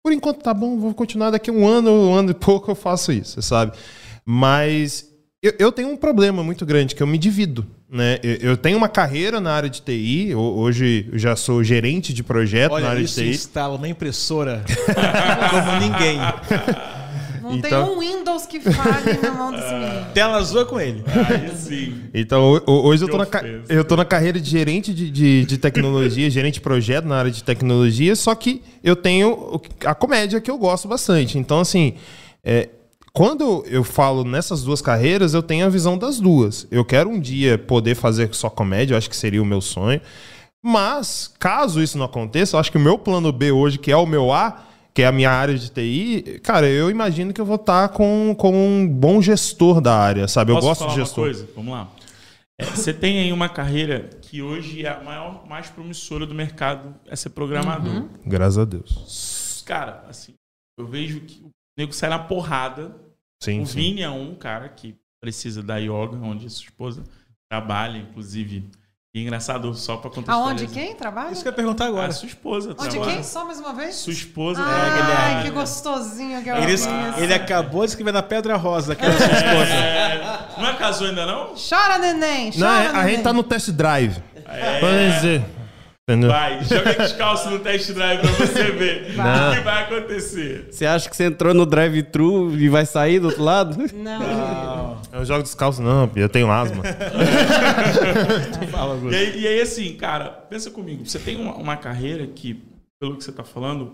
[0.03, 3.11] por enquanto tá bom, vou continuar daqui um ano, um ano e pouco eu faço
[3.11, 3.73] isso, sabe?
[4.25, 5.05] Mas
[5.41, 7.65] eu, eu tenho um problema muito grande, que eu me divido.
[7.89, 8.19] Né?
[8.23, 12.13] Eu, eu tenho uma carreira na área de TI, ho- hoje eu já sou gerente
[12.13, 13.35] de projeto na Olha, área isso de TI.
[13.35, 14.63] instala uma impressora
[15.49, 16.17] como ninguém.
[17.41, 20.05] Não Então- tem um Windows que fale na mão desse menino.
[20.13, 21.03] Tela azul é com ele.
[21.07, 22.01] Aí sim.
[22.13, 23.27] Então, ho- ho- hoje eu tô, na,
[23.67, 27.31] eu tô na carreira de gerente de, de, de tecnologia, gerente de projeto na área
[27.31, 31.37] de tecnologia, só que eu tenho a comédia que eu gosto bastante.
[31.37, 31.95] Então, assim,
[32.43, 32.69] é,
[33.13, 36.67] quando eu falo nessas duas carreiras, eu tenho a visão das duas.
[36.71, 39.99] Eu quero um dia poder fazer só comédia, eu acho que seria o meu sonho.
[40.63, 43.97] Mas, caso isso não aconteça, eu acho que o meu plano B hoje, que é
[43.97, 47.45] o meu A, que é a minha área de TI, cara, eu imagino que eu
[47.45, 50.51] vou estar com, com um bom gestor da área, sabe?
[50.51, 51.23] Eu Posso gosto falar de uma gestor.
[51.23, 51.49] coisa?
[51.55, 51.89] Vamos lá.
[52.59, 56.93] É, você tem aí uma carreira que hoje é a maior, mais promissora do mercado,
[57.07, 58.05] é ser programador.
[58.25, 59.63] Graças a Deus.
[59.65, 60.33] Cara, assim,
[60.77, 62.95] eu vejo que o nego sai na porrada.
[63.43, 63.75] Sim, o sim.
[63.79, 67.03] Vini é um cara que precisa da yoga, onde sua esposa
[67.49, 68.69] trabalha, inclusive.
[69.13, 70.47] E é engraçado, só pra contextualizar.
[70.49, 71.31] Aonde quem trabalha?
[71.33, 72.11] Isso que eu ia perguntar A agora.
[72.13, 73.13] sua esposa Onde trabalha.
[73.15, 73.23] quem?
[73.23, 73.95] Só mais uma vez?
[73.95, 75.43] Sua esposa Ai, trabalha.
[75.43, 77.17] que gostosinho que é o Ele, Vinhas.
[77.17, 79.73] ele acabou de escrever na Pedra Rosa, que era sua esposa.
[79.73, 81.53] É, não é casou ainda não?
[81.55, 83.09] Chora, neném, Não, chora, é, a neném.
[83.15, 84.17] gente tá no test drive.
[84.45, 84.79] É.
[84.79, 85.43] Vamos dizer.
[86.09, 86.29] Entendeu?
[86.29, 90.67] Vai, joga descalço no test drive pra você ver o que vai acontecer.
[90.71, 93.77] Você acha que você entrou no drive-thru e vai sair do outro lado?
[93.93, 94.99] Não.
[95.13, 96.81] Eu jogo descalço, não, eu tenho asma.
[98.71, 98.97] Fala.
[99.11, 101.05] E aí, e aí, assim, cara, pensa comigo.
[101.05, 102.63] Você tem uma, uma carreira que,
[102.97, 103.93] pelo que você tá falando,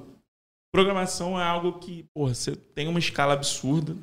[0.72, 3.96] programação é algo que, porra, você tem uma escala absurda.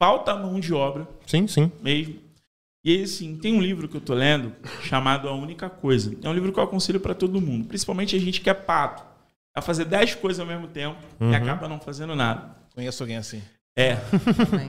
[0.00, 1.70] Falta mão de obra sim, sim.
[1.82, 2.16] mesmo.
[2.84, 6.16] E aí, assim, tem um livro que eu tô lendo chamado A Única Coisa.
[6.22, 9.04] É um livro que eu aconselho para todo mundo, principalmente a gente que é pato.
[9.54, 12.56] A fazer 10 coisas ao mesmo tempo e acaba não fazendo nada.
[12.74, 13.42] Conheço alguém assim.
[13.76, 13.92] É,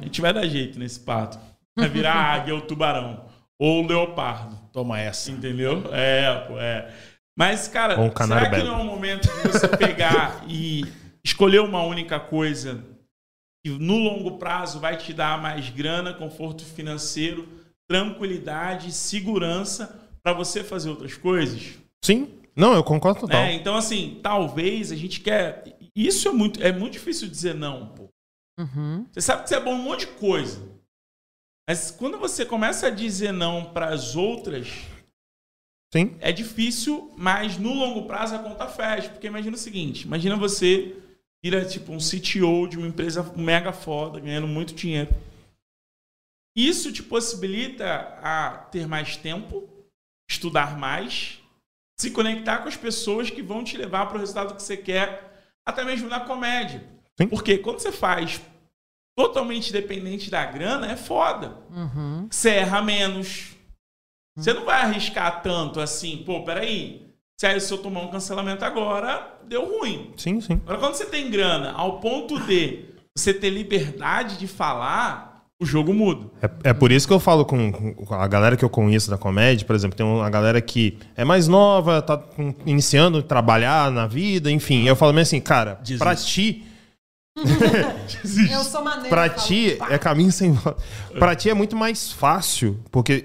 [0.02, 1.40] a gente vai dar jeito nesse pato.
[1.78, 3.26] Vai virar águia ou tubarão.
[3.60, 4.58] Ou o leopardo.
[4.74, 5.32] Toma essa.
[5.32, 5.84] Entendeu?
[5.94, 6.92] É, pô, é.
[7.38, 8.68] Mas, cara, um será que belo.
[8.70, 10.86] não é o momento de você pegar e
[11.24, 12.84] escolher uma única coisa
[13.64, 17.48] que no longo prazo vai te dar mais grana, conforto financeiro,
[17.92, 21.74] tranquilidade, segurança para você fazer outras coisas?
[22.02, 22.30] Sim.
[22.56, 23.42] Não, eu concordo total.
[23.42, 23.54] né?
[23.54, 25.78] Então, assim, talvez a gente quer.
[25.94, 28.10] Isso é muito, é muito difícil dizer não, pô.
[28.58, 29.06] Uhum.
[29.12, 30.62] Você sabe que você é bom em um monte de coisa.
[31.68, 34.70] Mas quando você começa a dizer não para as outras,
[35.94, 36.16] Sim.
[36.20, 39.10] é difícil, mas no longo prazo a conta fecha.
[39.10, 40.96] Porque imagina o seguinte: imagina você
[41.44, 45.10] vira tipo um CTO de uma empresa mega foda, ganhando muito dinheiro.
[46.56, 49.70] Isso te possibilita a ter mais tempo,
[50.30, 51.40] estudar mais,
[52.00, 55.54] se conectar com as pessoas que vão te levar para o resultado que você quer,
[55.66, 56.84] até mesmo na comédia.
[57.20, 57.28] Sim.
[57.28, 58.42] Porque quando você faz
[59.16, 61.58] totalmente dependente da grana, é foda.
[61.70, 62.28] Uhum.
[62.30, 63.56] Você erra menos.
[64.36, 67.12] Você não vai arriscar tanto assim, pô, peraí.
[67.40, 70.14] Se aí, se eu tomar um cancelamento agora, deu ruim.
[70.16, 70.54] Sim, sim.
[70.64, 72.86] Agora, quando você tem grana ao ponto de
[73.16, 75.31] você ter liberdade de falar,
[75.62, 76.26] o jogo muda.
[76.42, 79.18] É, é por isso que eu falo com, com a galera que eu conheço da
[79.18, 83.92] comédia, por exemplo, tem uma galera que é mais nova, tá com- iniciando a trabalhar
[83.92, 84.88] na vida, enfim.
[84.88, 86.64] Eu falo mesmo assim, cara, pra ti,
[88.52, 89.08] Eu sou maneira.
[89.10, 89.88] pra falo, ti pá.
[89.92, 90.84] é caminho sem volta.
[91.18, 93.24] Pra ti é muito mais fácil, porque,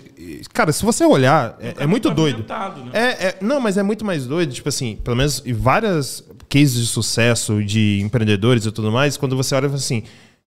[0.52, 2.44] cara, se você olhar, é, é muito doido.
[2.48, 2.90] Né?
[2.92, 6.74] É, é- não, mas é muito mais doido, tipo assim, pelo menos em várias cases
[6.74, 10.04] de sucesso de empreendedores e tudo mais, quando você olha e fala assim,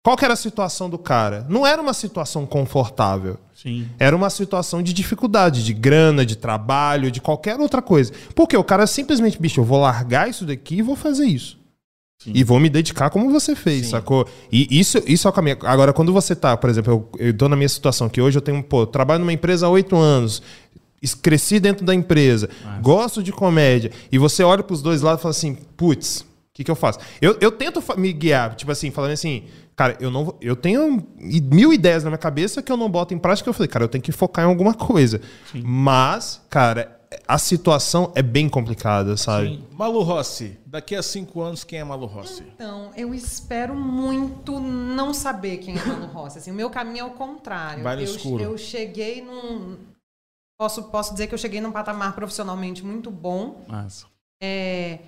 [0.09, 1.45] qual que era a situação do cara?
[1.51, 3.37] Não era uma situação confortável.
[3.55, 3.87] Sim.
[3.99, 8.11] Era uma situação de dificuldade, de grana, de trabalho, de qualquer outra coisa.
[8.35, 11.59] Porque o cara simplesmente, bicho, eu vou largar isso daqui e vou fazer isso.
[12.27, 14.27] E vou me dedicar como você fez, sacou?
[14.51, 15.59] E isso, isso é o caminho.
[15.65, 18.43] Agora, quando você tá, por exemplo, eu, eu tô na minha situação que hoje eu
[18.43, 20.41] tenho, pô, eu trabalho numa empresa há oito anos,
[21.03, 22.49] es- cresci dentro da empresa,
[22.81, 26.65] gosto de comédia, e você olha pros dois lados e fala assim, putz, o que,
[26.65, 26.99] que eu faço?
[27.21, 29.45] Eu, eu tento me guiar, tipo assim, falando assim,
[29.79, 33.15] cara, eu não vou- eu tenho mil ideias na minha cabeça que eu não boto
[33.15, 35.21] em prática, eu falei, cara, eu tenho que focar em alguma coisa.
[35.55, 39.65] Mas, cara, a situação é bem complicada, sabe?
[39.71, 42.43] Malu Rossi, daqui a cinco anos, quem é Malu Rossi?
[42.55, 46.39] Então, eu espero muito não saber quem é Mano Rossi.
[46.39, 47.85] Assim, o meu caminho é o contrário.
[47.85, 48.43] Vai no eu, escuro.
[48.43, 49.77] eu cheguei num.
[50.59, 53.65] Posso, posso dizer que eu cheguei num patamar profissionalmente muito bom.
[53.69, 54.07] Massa.
[54.43, 54.99] É,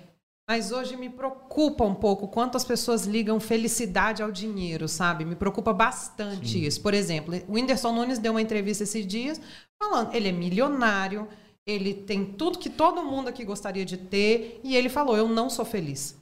[0.47, 5.23] mas hoje me preocupa um pouco quanto as pessoas ligam felicidade ao dinheiro, sabe?
[5.23, 6.81] Me preocupa bastante isso.
[6.81, 9.39] Por exemplo, o Whindersson Nunes deu uma entrevista esses dias
[9.81, 11.27] falando, ele é milionário,
[11.65, 15.49] ele tem tudo que todo mundo aqui gostaria de ter, e ele falou, eu não
[15.49, 16.19] sou feliz.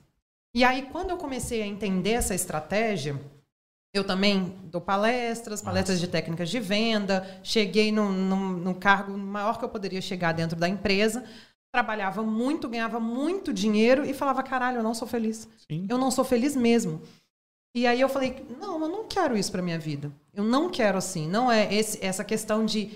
[0.54, 3.20] E aí, quando eu comecei a entender essa estratégia,
[3.94, 9.58] eu também dou palestras, palestras de técnicas de venda, cheguei no, no, no cargo maior
[9.58, 11.24] que eu poderia chegar dentro da empresa,
[11.72, 15.48] trabalhava muito, ganhava muito dinheiro e falava, caralho, eu não sou feliz.
[15.70, 15.86] Sim.
[15.90, 17.02] Eu não sou feliz mesmo.
[17.76, 20.12] E aí eu falei, não, eu não quero isso para minha vida.
[20.34, 21.28] Eu não quero assim.
[21.28, 22.90] Não é esse- essa questão de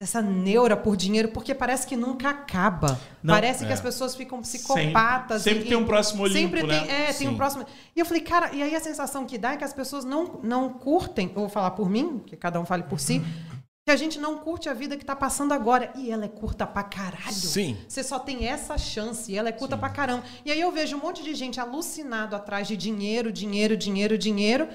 [0.00, 2.98] essa neura por dinheiro, porque parece que nunca acaba.
[3.22, 3.74] Não, parece que é.
[3.74, 5.42] as pessoas ficam psicopatas.
[5.42, 7.10] Sempre- sempre e- tem um próximo Olimpo, Sempre tem, né?
[7.10, 7.64] é, tem um próximo.
[7.94, 10.40] E eu falei, cara, e aí a sensação que dá é que as pessoas não,
[10.42, 13.22] não curtem, vou falar por mim, que cada um fale por si,
[13.86, 15.92] que a gente não curte a vida que tá passando agora.
[15.94, 17.32] E ela é curta pra caralho.
[17.32, 17.76] Sim.
[17.86, 20.24] Você só tem essa chance, e ela é curta pra caramba.
[20.44, 24.68] E aí eu vejo um monte de gente alucinado atrás de dinheiro, dinheiro, dinheiro, dinheiro.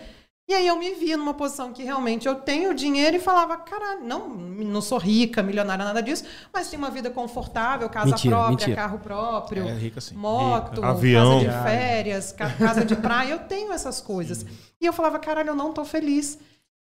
[0.48, 4.04] E aí eu me via numa posição que realmente eu tenho dinheiro e falava, caralho,
[4.04, 8.50] não, não sou rica, milionária, nada disso, mas tenho uma vida confortável, casa Mentira, própria,
[8.56, 8.76] mentira.
[8.76, 10.16] carro próprio, É rica sim.
[10.16, 11.44] moto, Avião.
[11.44, 14.44] casa de férias, ca- casa de praia, eu tenho essas coisas.
[14.82, 16.40] E eu falava, caralho, eu não tô feliz.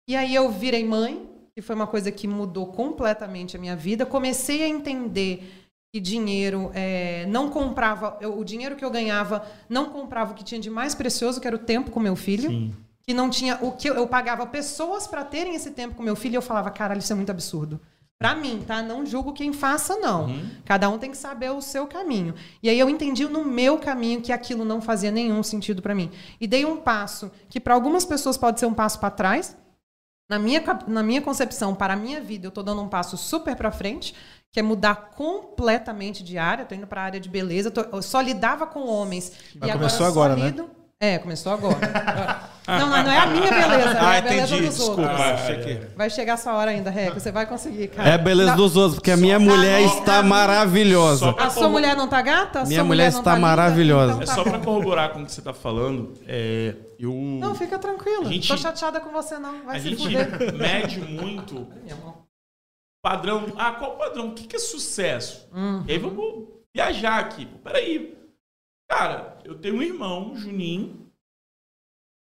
[0.08, 4.04] E aí eu virei mãe, que foi uma coisa que mudou completamente a minha vida.
[4.04, 5.50] Comecei a entender
[5.90, 10.44] que dinheiro é, não comprava, eu- o dinheiro que eu ganhava não comprava o que
[10.44, 12.50] tinha de mais precioso, que era o tempo com meu filho.
[12.50, 12.74] Sim.
[13.06, 16.14] Que não tinha o que eu, eu pagava pessoas para terem esse tempo com meu
[16.14, 17.80] filho e eu falava, caralho, isso é muito absurdo.
[18.18, 18.82] Pra mim, tá?
[18.82, 20.28] Não julgo quem faça, não.
[20.66, 22.34] Cada um tem que saber o seu caminho.
[22.62, 26.10] E aí eu entendi no meu caminho que aquilo não fazia nenhum sentido pra mim.
[26.38, 29.56] E dei um passo que para algumas pessoas pode ser um passo para trás.
[30.28, 33.54] Na minha, na minha concepção, para a minha vida, eu tô dando um passo super
[33.54, 34.14] para frente,
[34.50, 36.64] que é mudar completamente de área.
[36.64, 37.70] Tô indo para a área de beleza.
[37.70, 39.32] Tô- eu só lidava com homens.
[39.54, 40.46] Mas e começou só agora, né?
[40.46, 40.70] lido-
[41.00, 41.76] É, começou agora.
[42.66, 44.66] Não, não, não é a minha beleza, é Ah, a beleza entendi.
[44.66, 45.02] dos Desculpa.
[45.02, 45.94] outros.
[45.94, 47.20] Vai chegar a sua hora ainda, Reco.
[47.20, 48.08] Você vai conseguir, cara.
[48.08, 51.26] É a beleza Não, dos outros, porque a minha mulher está maravilhosa.
[51.32, 52.60] Só A sua mulher não tá gata?
[52.62, 53.46] A Minha sua mulher não está tá linda?
[53.46, 54.12] maravilhosa.
[54.12, 54.50] Então É tá só bom.
[54.50, 57.12] pra corroborar com o que você tá falando, é, eu...
[57.12, 58.24] Não, fica tranquilo.
[58.24, 59.64] Gente- Tô chateada com você, não.
[59.64, 60.54] Vai a se gente fuder.
[60.54, 62.22] mede muito Minha mão.
[63.04, 63.52] padrão.
[63.58, 64.28] Ah, qual padrão?
[64.28, 65.46] O que, que é sucesso?
[65.54, 65.84] Uhum.
[65.86, 67.46] E aí vamos viajar aqui.
[67.62, 68.16] Peraí.
[68.90, 71.10] Cara, eu tenho um irmão, Juninho.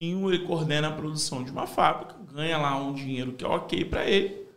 [0.02, 3.84] Juninho, ele coordena a produção de uma fábrica, ganha lá um dinheiro que é ok
[3.86, 4.48] pra ele.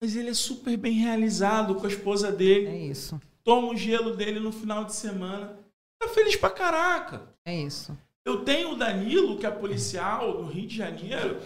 [0.00, 2.68] Mas ele é super bem realizado com a esposa dele.
[2.68, 3.20] É isso.
[3.42, 5.58] Toma o gelo dele no final de semana.
[6.00, 7.28] Tá feliz pra caraca.
[7.44, 7.96] É isso.
[8.24, 11.40] Eu tenho o Danilo, que é policial no Rio de Janeiro.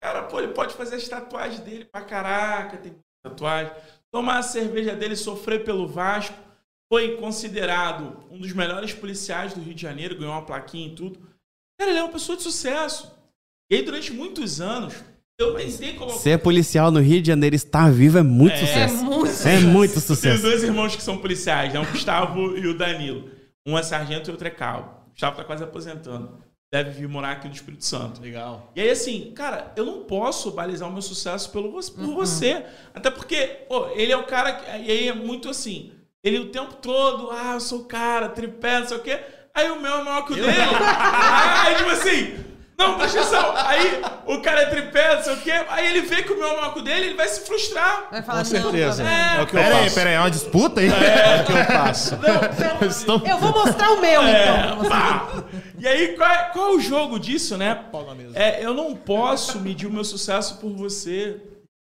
[0.00, 2.94] Cara, pô, ele pode fazer as tatuagens dele pra caraca, tem
[3.24, 3.72] tatuagem.
[4.12, 6.45] Tomar a cerveja dele, sofrer pelo Vasco.
[6.92, 11.18] Foi considerado um dos melhores policiais do Rio de Janeiro, ganhou uma plaquinha e tudo.
[11.78, 13.12] Cara, ele é uma pessoa de sucesso.
[13.70, 14.94] E aí, durante muitos anos,
[15.38, 16.18] eu tentei colocar.
[16.18, 19.04] Ser policial no Rio de Janeiro e estar vivo é muito É, É sucesso.
[19.04, 19.48] muito.
[19.48, 20.42] É muito sucesso.
[20.42, 21.80] dois irmãos que são policiais, né?
[21.80, 23.30] O Gustavo e o Danilo.
[23.66, 24.88] Um é sargento e outro é cabo.
[25.08, 26.38] O Gustavo tá quase aposentando.
[26.72, 28.20] Deve vir morar aqui no Espírito Santo.
[28.20, 28.72] Legal.
[28.76, 31.82] E aí, assim, cara, eu não posso balizar o meu sucesso pelo, por
[32.14, 32.64] você.
[32.94, 34.64] Até porque, pô, ele é o cara que.
[34.86, 35.92] E aí é muito assim.
[36.26, 39.18] Ele o tempo todo, ah, eu sou o cara, tripé, não sei o quê.
[39.54, 40.48] Aí o meu é maior que o dele.
[40.50, 42.34] aí, tipo assim.
[42.78, 43.54] Não, presta atenção.
[43.56, 45.52] Aí o cara é tripé, não sei o quê.
[45.68, 48.08] Aí ele vê que o meu é maior que o dele, ele vai se frustrar.
[48.10, 49.02] Vai falar, Com não, certeza.
[49.02, 49.38] tá vendo?
[49.38, 49.94] É o que eu Pera aí, faço.
[49.94, 50.88] pera aí, é uma disputa aí?
[50.88, 52.18] É o que eu faço.
[52.86, 54.84] Estão- Eu vou mostrar o meu, então.
[54.84, 55.28] É, pá.
[55.78, 57.74] E aí, qual é, qual é o jogo disso, né?
[57.90, 58.38] Pau na mesa.
[58.38, 61.40] É, eu não posso medir o meu sucesso por você.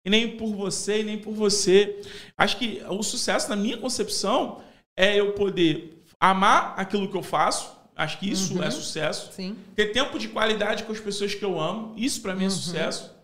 [0.05, 2.01] E nem por você, e nem por você.
[2.37, 4.63] Acho que o sucesso, na minha concepção,
[4.97, 7.79] é eu poder amar aquilo que eu faço.
[7.95, 9.33] Acho que isso é sucesso.
[9.33, 9.59] Sim.
[9.75, 11.95] Ter tempo de qualidade com as pessoas que eu amo.
[11.99, 13.15] Isso pra mim é sucesso.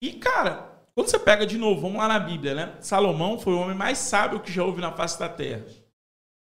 [0.00, 2.76] E, cara, quando você pega de novo, vamos lá na Bíblia, né?
[2.80, 5.66] Salomão foi o homem mais sábio que já houve na face da terra.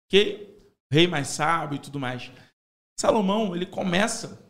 [0.06, 0.48] Ok?
[0.90, 2.30] Rei mais sábio e tudo mais.
[2.98, 4.42] Salomão, ele começa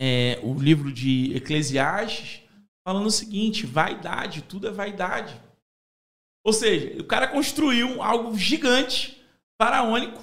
[0.00, 2.47] é, o livro de Eclesiastes
[2.88, 5.38] falando o seguinte: vaidade, tudo é vaidade.
[6.42, 9.22] Ou seja, o cara construiu algo gigante,
[9.60, 10.18] faraônico,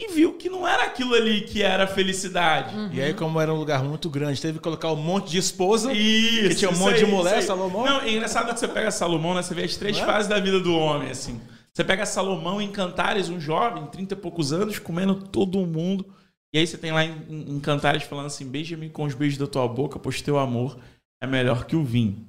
[0.00, 2.74] e viu que não era aquilo ali que era felicidade.
[2.94, 5.92] E aí, como era um lugar muito grande, teve que colocar um monte de esposa.
[5.92, 7.42] Isso, Que tinha um monte aí, de mulher.
[7.42, 7.84] Salomão?
[7.84, 9.42] Não, é engraçado que você pega Salomão, né?
[9.42, 10.06] Você vê as três Não é?
[10.06, 11.38] fases da vida do homem, assim.
[11.74, 16.06] Você pega Salomão em Cantares, um jovem, 30 e poucos anos, comendo todo mundo.
[16.54, 19.46] E aí você tem lá em, em Cantares falando assim: beija-me com os beijos da
[19.46, 20.78] tua boca, pois teu amor
[21.22, 22.28] é melhor que o vinho.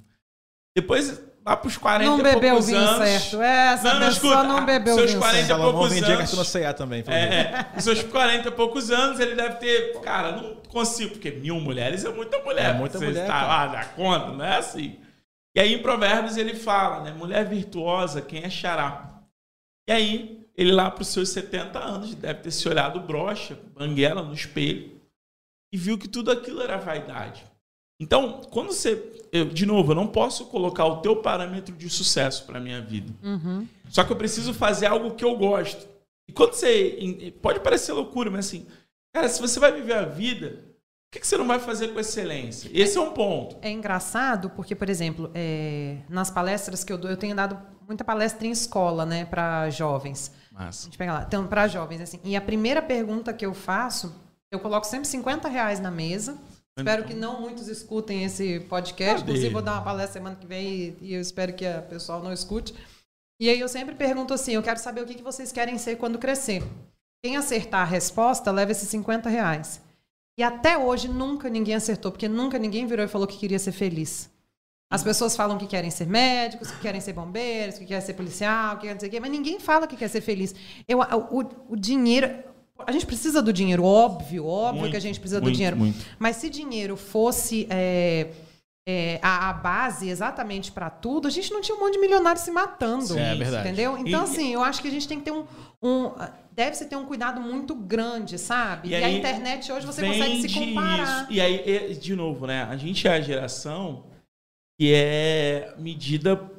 [0.76, 3.08] Depois, lá pros 40 Não e bebeu poucos vinho anos.
[3.08, 3.42] certo.
[3.42, 5.48] Essa Não, não, escuta, não bebeu seus vinho 40 certo.
[5.48, 6.48] Salomão poucos vendia anos.
[6.48, 7.04] C&A também.
[7.06, 10.00] É, é, os seus 40 e poucos anos, ele deve ter.
[10.00, 12.70] Cara, não consigo, porque mil mulheres é muita mulher.
[12.70, 13.46] É muita Você mulher, Está cara.
[13.46, 14.98] lá, dá conta, não é assim.
[15.56, 17.12] E aí em Provérbios ele fala, né?
[17.12, 19.20] Mulher virtuosa, quem é xará?
[19.88, 24.22] E aí, ele lá para os seus 70 anos, deve ter se olhado broxa, banguela
[24.22, 25.00] no espelho,
[25.72, 27.44] e viu que tudo aquilo era vaidade.
[28.00, 29.28] Então, quando você.
[29.30, 33.12] Eu, de novo, eu não posso colocar o teu parâmetro de sucesso para minha vida.
[33.22, 33.68] Uhum.
[33.90, 35.86] Só que eu preciso fazer algo que eu gosto.
[36.26, 37.32] E quando você.
[37.42, 38.66] Pode parecer loucura, mas assim,
[39.14, 40.64] cara, se você vai viver a vida,
[41.10, 42.70] o que que você não vai fazer com excelência?
[42.72, 43.56] Esse é um ponto.
[43.60, 48.02] É engraçado porque, por exemplo, é, nas palestras que eu dou, eu tenho dado muita
[48.02, 50.32] palestra em escola, né, para jovens.
[50.54, 50.84] A Massa.
[50.84, 52.20] gente pega lá, então, para jovens, assim.
[52.24, 54.14] E a primeira pergunta que eu faço,
[54.50, 56.38] eu coloco sempre 50 reais na mesa.
[56.80, 59.20] Espero que não muitos escutem esse podcast.
[59.20, 59.32] Cadê?
[59.32, 62.32] Inclusive, vou dar uma palestra semana que vem e, eu espero que o pessoal não
[62.32, 62.74] escute.
[63.40, 65.96] E aí eu sempre pergunto assim: eu quero saber o que, que vocês querem ser
[65.96, 66.62] quando crescer.
[67.22, 69.80] Quem acertar a resposta leva esses 50 reais.
[70.38, 73.72] E até hoje nunca ninguém acertou, porque nunca ninguém virou e falou que queria ser
[73.72, 74.30] feliz.
[74.92, 78.76] As pessoas falam que querem ser médicos, que querem ser bombeiros, que querem ser policial,
[78.76, 80.52] que querem o quê, mas ninguém fala que quer ser feliz.
[80.88, 82.49] Eu, o, o dinheiro.
[82.86, 85.76] A gente precisa do dinheiro, óbvio, óbvio Muito, que a gente precisa do muito, dinheiro.
[85.76, 85.98] muito.
[86.18, 88.28] Mas se dinheiro fosse é,
[88.88, 92.42] é, a, a base exatamente para tudo, a gente não tinha um monte de milionários
[92.44, 93.04] se matando.
[93.06, 93.68] Sim, é verdade.
[93.68, 93.96] Entendeu?
[93.98, 95.44] Então, E- assim, eu acho que a gente tem que ter um.
[95.82, 96.10] um
[96.52, 98.88] Deve-se ter um cuidado muito grande, sabe?
[98.88, 101.22] E E, a aí, internet hoje você consegue se comparar.
[101.22, 101.32] isso.
[101.32, 102.64] E aí, é, de novo, né?
[102.64, 104.04] A gente é a geração
[104.78, 106.50] que é medida.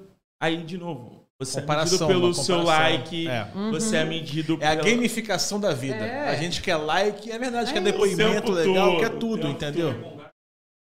[0.41, 2.91] Aí, de novo, você é Comparação, medido pelo seu comparação.
[2.91, 3.47] like, É.
[3.71, 5.95] você é medido É a pela- gamificação da vida.
[6.05, 6.29] É.
[6.29, 7.91] A gente quer like, é verdade, É quer isso.
[7.91, 9.89] depoimento O legal, todo, quer o tudo, entendeu?
[9.89, 10.29] é com gás.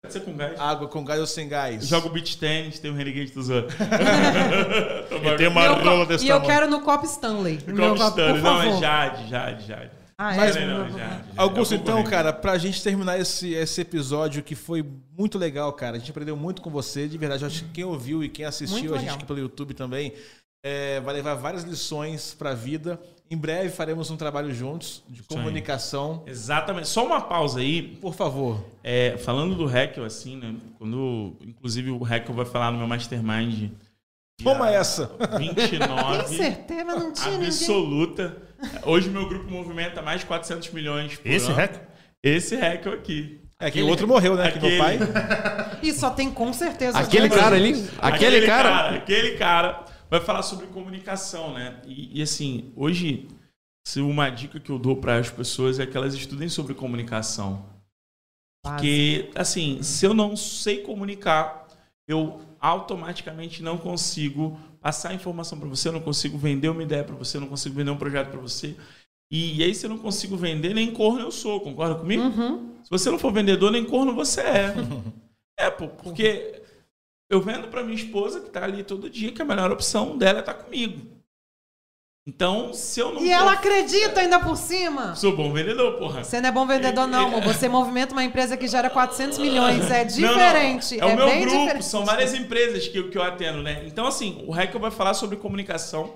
[0.04, 0.60] Pode ser com gás.
[0.60, 1.86] Água com gás ou sem gás.
[1.88, 3.68] Jogo beach tênis, tem um Renegade do Zoro.
[5.34, 7.60] E tem uma rola desse e eu quero no copo Stanley.
[7.68, 8.34] no Copo Stanley.
[8.34, 8.74] por Não, favor.
[8.78, 9.92] é Jade, Jade, Jade.
[10.24, 10.38] Ah, é?
[10.38, 11.24] Mas- Não, não, Jade, Jade.
[11.36, 14.86] Augusto, É então, cara, pra gente terminar esse, esse episódio que foi
[15.18, 15.96] muito legal, cara.
[15.98, 17.44] A gente aprendeu muito com você, de verdade.
[17.44, 20.14] Eu acho que quem ouviu e quem assistiu a gente aqui pelo YouTube também
[20.64, 23.00] é, vai levar várias lições pra vida.
[23.32, 26.22] Em breve faremos um trabalho juntos de comunicação.
[26.28, 26.88] Exatamente.
[26.88, 27.82] Só uma pausa aí.
[27.82, 28.64] Por favor.
[28.84, 30.54] É, falando do Heckel, assim, né?
[30.78, 33.72] Quando, inclusive, o Heckel vai falar no meu Mastermind.
[34.44, 35.12] Toma dia essa.
[35.38, 36.24] 29.
[36.26, 37.52] Tem certeza, não tinha ninguém.
[38.84, 41.56] Hoje meu grupo movimenta mais de 400 milhões por Esse ano.
[41.56, 41.80] rec?
[42.24, 43.42] Esse Heckel aqui.
[43.60, 44.52] É que o outro morreu, né?
[44.52, 45.00] Que meu pai.
[45.84, 46.98] E só tem com certeza.
[46.98, 48.96] Aquele cara ali, aquele cara.
[48.96, 51.80] Aquele cara vai falar sobre comunicação, né?
[51.88, 53.28] E, e, assim, hoje,
[53.88, 57.66] se uma dica que eu dou para as pessoas é que elas estudem sobre comunicação.
[58.64, 61.68] Porque, assim, se eu não sei comunicar,
[62.08, 67.16] eu automaticamente não consigo passar informação para você, eu não consigo vender uma ideia para
[67.16, 68.76] você, eu não consigo vender um projeto para você.
[69.32, 72.24] E, aí, se eu não consigo vender, nem corno eu sou, concorda comigo?
[72.24, 72.76] Uhum.
[72.84, 74.74] Se você não for vendedor, nem corno você é.
[75.58, 76.62] é, pô, porque
[77.30, 80.40] eu vendo para minha esposa que tá ali todo dia que a melhor opção dela
[80.40, 81.21] é estar comigo.
[82.28, 85.16] Então, se eu não E ela acredita ainda por cima.
[85.16, 86.24] sou bom vendedor, porra.
[86.24, 87.42] Você não é bom vendedor, não, amor.
[87.42, 89.90] Você movimenta uma empresa que gera 400 milhões.
[89.90, 90.98] É Não, diferente.
[90.98, 91.10] não.
[91.10, 91.86] É, o meu bem grupo, diferente.
[91.86, 93.84] são várias empresas que, eu- que eu atendo, né?
[93.88, 96.14] Então, assim, o Heckel vai falar sobre comunicação.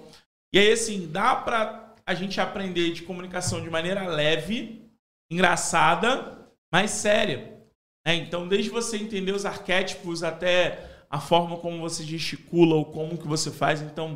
[0.53, 4.83] E aí, assim, dá pra a gente aprender de comunicação de maneira leve,
[5.31, 6.37] engraçada,
[6.71, 7.53] mas séria.
[8.05, 8.13] né?
[8.13, 10.79] Então, desde você entender os arquétipos até
[11.09, 13.81] a forma como você gesticula ou como que você faz.
[13.81, 14.15] Então,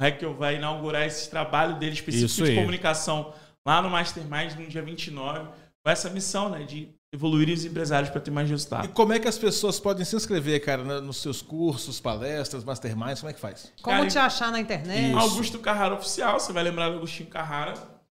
[0.00, 2.56] Heckel vai inaugurar esse trabalho dele específico Isso de aí.
[2.56, 3.34] comunicação
[3.66, 5.40] lá no Mastermind no dia 29,
[5.84, 8.88] com essa missão, né, de evoluir os empresários para ter mais E resultado.
[8.90, 13.20] como é que as pessoas podem se inscrever, cara, nos seus cursos, palestras, masterminds?
[13.20, 13.72] Como é que faz?
[13.82, 15.14] Como Cara, te achar na internet?
[15.14, 17.74] Augusto Carrara Oficial, você vai lembrar do Agostinho Carrara,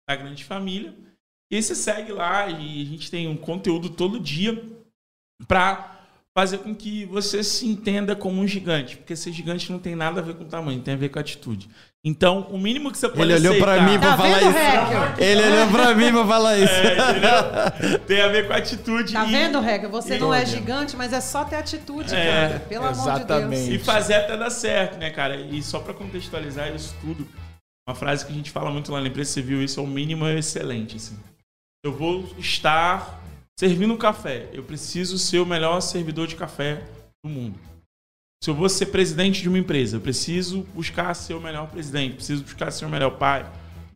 [0.09, 0.95] da Grande Família.
[1.51, 4.63] E você segue lá e a gente tem um conteúdo todo dia
[5.47, 5.94] para
[6.37, 8.97] fazer com que você se entenda como um gigante.
[8.97, 11.69] Porque ser gigante não tem nada a ver com tamanho, tem a ver com atitude.
[12.07, 14.51] Então, o mínimo que você pode Ele olhou pra aceitar- mim pra Tá falar vendo,
[14.51, 15.23] isso.
[15.23, 16.73] Ele olhou pra mim pra falar isso.
[16.75, 17.99] É?
[18.07, 19.13] Tem a ver com atitude.
[19.15, 19.89] Tá e- vendo, Reca?
[19.89, 22.61] Você e- não é gigante, mas é só ter atitude, É, cara.
[22.69, 23.69] Pelo amor de exatamente.
[23.71, 23.81] Deus.
[23.81, 25.37] E fazer até dar certo, né, cara?
[25.37, 27.27] E só pra contextualizar isso tudo,
[27.89, 29.87] uma frase que a gente fala muito lá na empresa, você viu isso, é o
[29.87, 31.17] mínimo é excelente, assim.
[31.83, 33.23] Eu vou estar
[33.59, 34.49] servindo café.
[34.53, 36.83] Eu preciso ser o melhor servidor de café
[37.25, 37.59] do mundo.
[38.43, 42.17] Se eu vou ser presidente de uma empresa, eu preciso buscar ser o melhor presidente,
[42.17, 43.47] preciso buscar ser o melhor pai,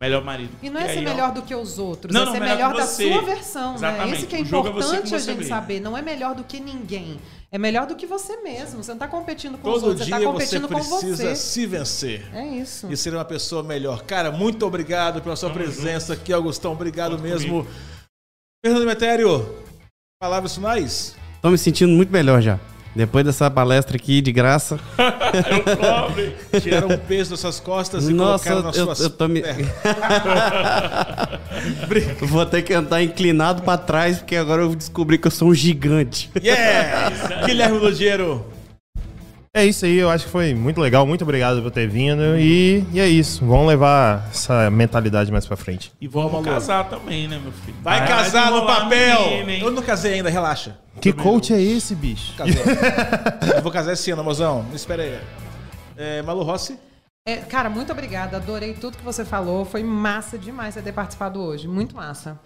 [0.01, 0.49] melhor marido.
[0.63, 2.39] E não é aí, ser ó, melhor do que os outros, Não, é não, ser
[2.39, 3.11] melhor melhor da você.
[3.13, 3.75] sua versão, né?
[3.77, 4.17] Exatamente.
[4.17, 5.49] Isso que é O jogo é você importante com a você gente mesmo.
[5.53, 5.79] saber.
[5.79, 7.19] Não é melhor do que ninguém.
[7.51, 8.81] É melhor do que você mesmo.
[8.83, 11.29] Você não está competindo com os Todo outros, você dia está você competindo com precisa
[11.29, 11.35] você.
[11.35, 12.27] se vencer.
[12.35, 12.87] É isso.
[12.91, 14.01] E ser uma pessoa melhor.
[14.03, 16.71] Cara, muito obrigado pela sua Tamo presença aqui, Augustão.
[16.71, 17.67] Obrigado Conta mesmo.
[18.61, 19.55] Fernando Metério,
[20.19, 21.15] palavras finais?
[21.41, 22.59] Tô me sentindo muito melhor já.
[22.93, 24.77] Depois dessa palestra aqui de graça.
[24.97, 26.35] Eu pobre.
[26.59, 29.41] Tiraram um peso das suas costas e Nossa, colocaram nas eu, suas eu tô me.
[32.19, 35.53] Vou ter que andar inclinado pra trás, porque agora eu descobri que eu sou um
[35.53, 36.29] gigante.
[36.43, 37.45] Yeah!
[37.45, 38.45] Guilherme Ludiero.
[39.51, 41.07] É isso aí, eu acho que foi muito legal.
[41.07, 42.37] Muito obrigado por ter vindo.
[42.37, 43.43] E, e é isso.
[43.43, 45.91] Vamos levar essa mentalidade mais pra frente.
[45.99, 47.77] E vamos Vamos, casar também, né, meu filho?
[47.81, 49.45] Vai casar no papel!
[49.45, 49.65] menina?
[49.65, 50.77] Eu não casei ainda, relaxa.
[51.01, 52.35] Que coach é esse, bicho?
[52.35, 52.61] Casei.
[53.55, 54.65] Eu vou casar esse ano, mozão.
[54.73, 55.19] Espera aí.
[55.97, 56.77] É, Malu Rossi.
[57.27, 58.37] É, cara, muito obrigada.
[58.37, 59.65] Adorei tudo que você falou.
[59.65, 61.67] Foi massa demais você ter participado hoje.
[61.67, 62.39] Muito massa.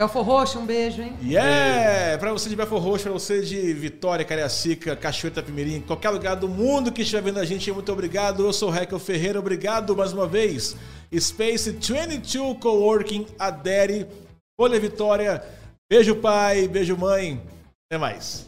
[0.00, 1.12] Belfor Roxo, um beijo, hein?
[1.20, 2.18] Yeah!
[2.18, 6.48] Pra você de Belfor Roxo, pra você de Vitória, Cariacica, Cachoeira, Itapemirim, qualquer lugar do
[6.48, 8.44] mundo que estiver vendo a gente, muito obrigado.
[8.44, 10.76] Eu sou o Raquel Ferreira, obrigado mais uma vez.
[11.12, 14.06] Space 22 Coworking, adere,
[14.56, 15.42] Folha Vitória.
[15.90, 17.42] Beijo pai, beijo mãe.
[17.90, 18.46] Até mais.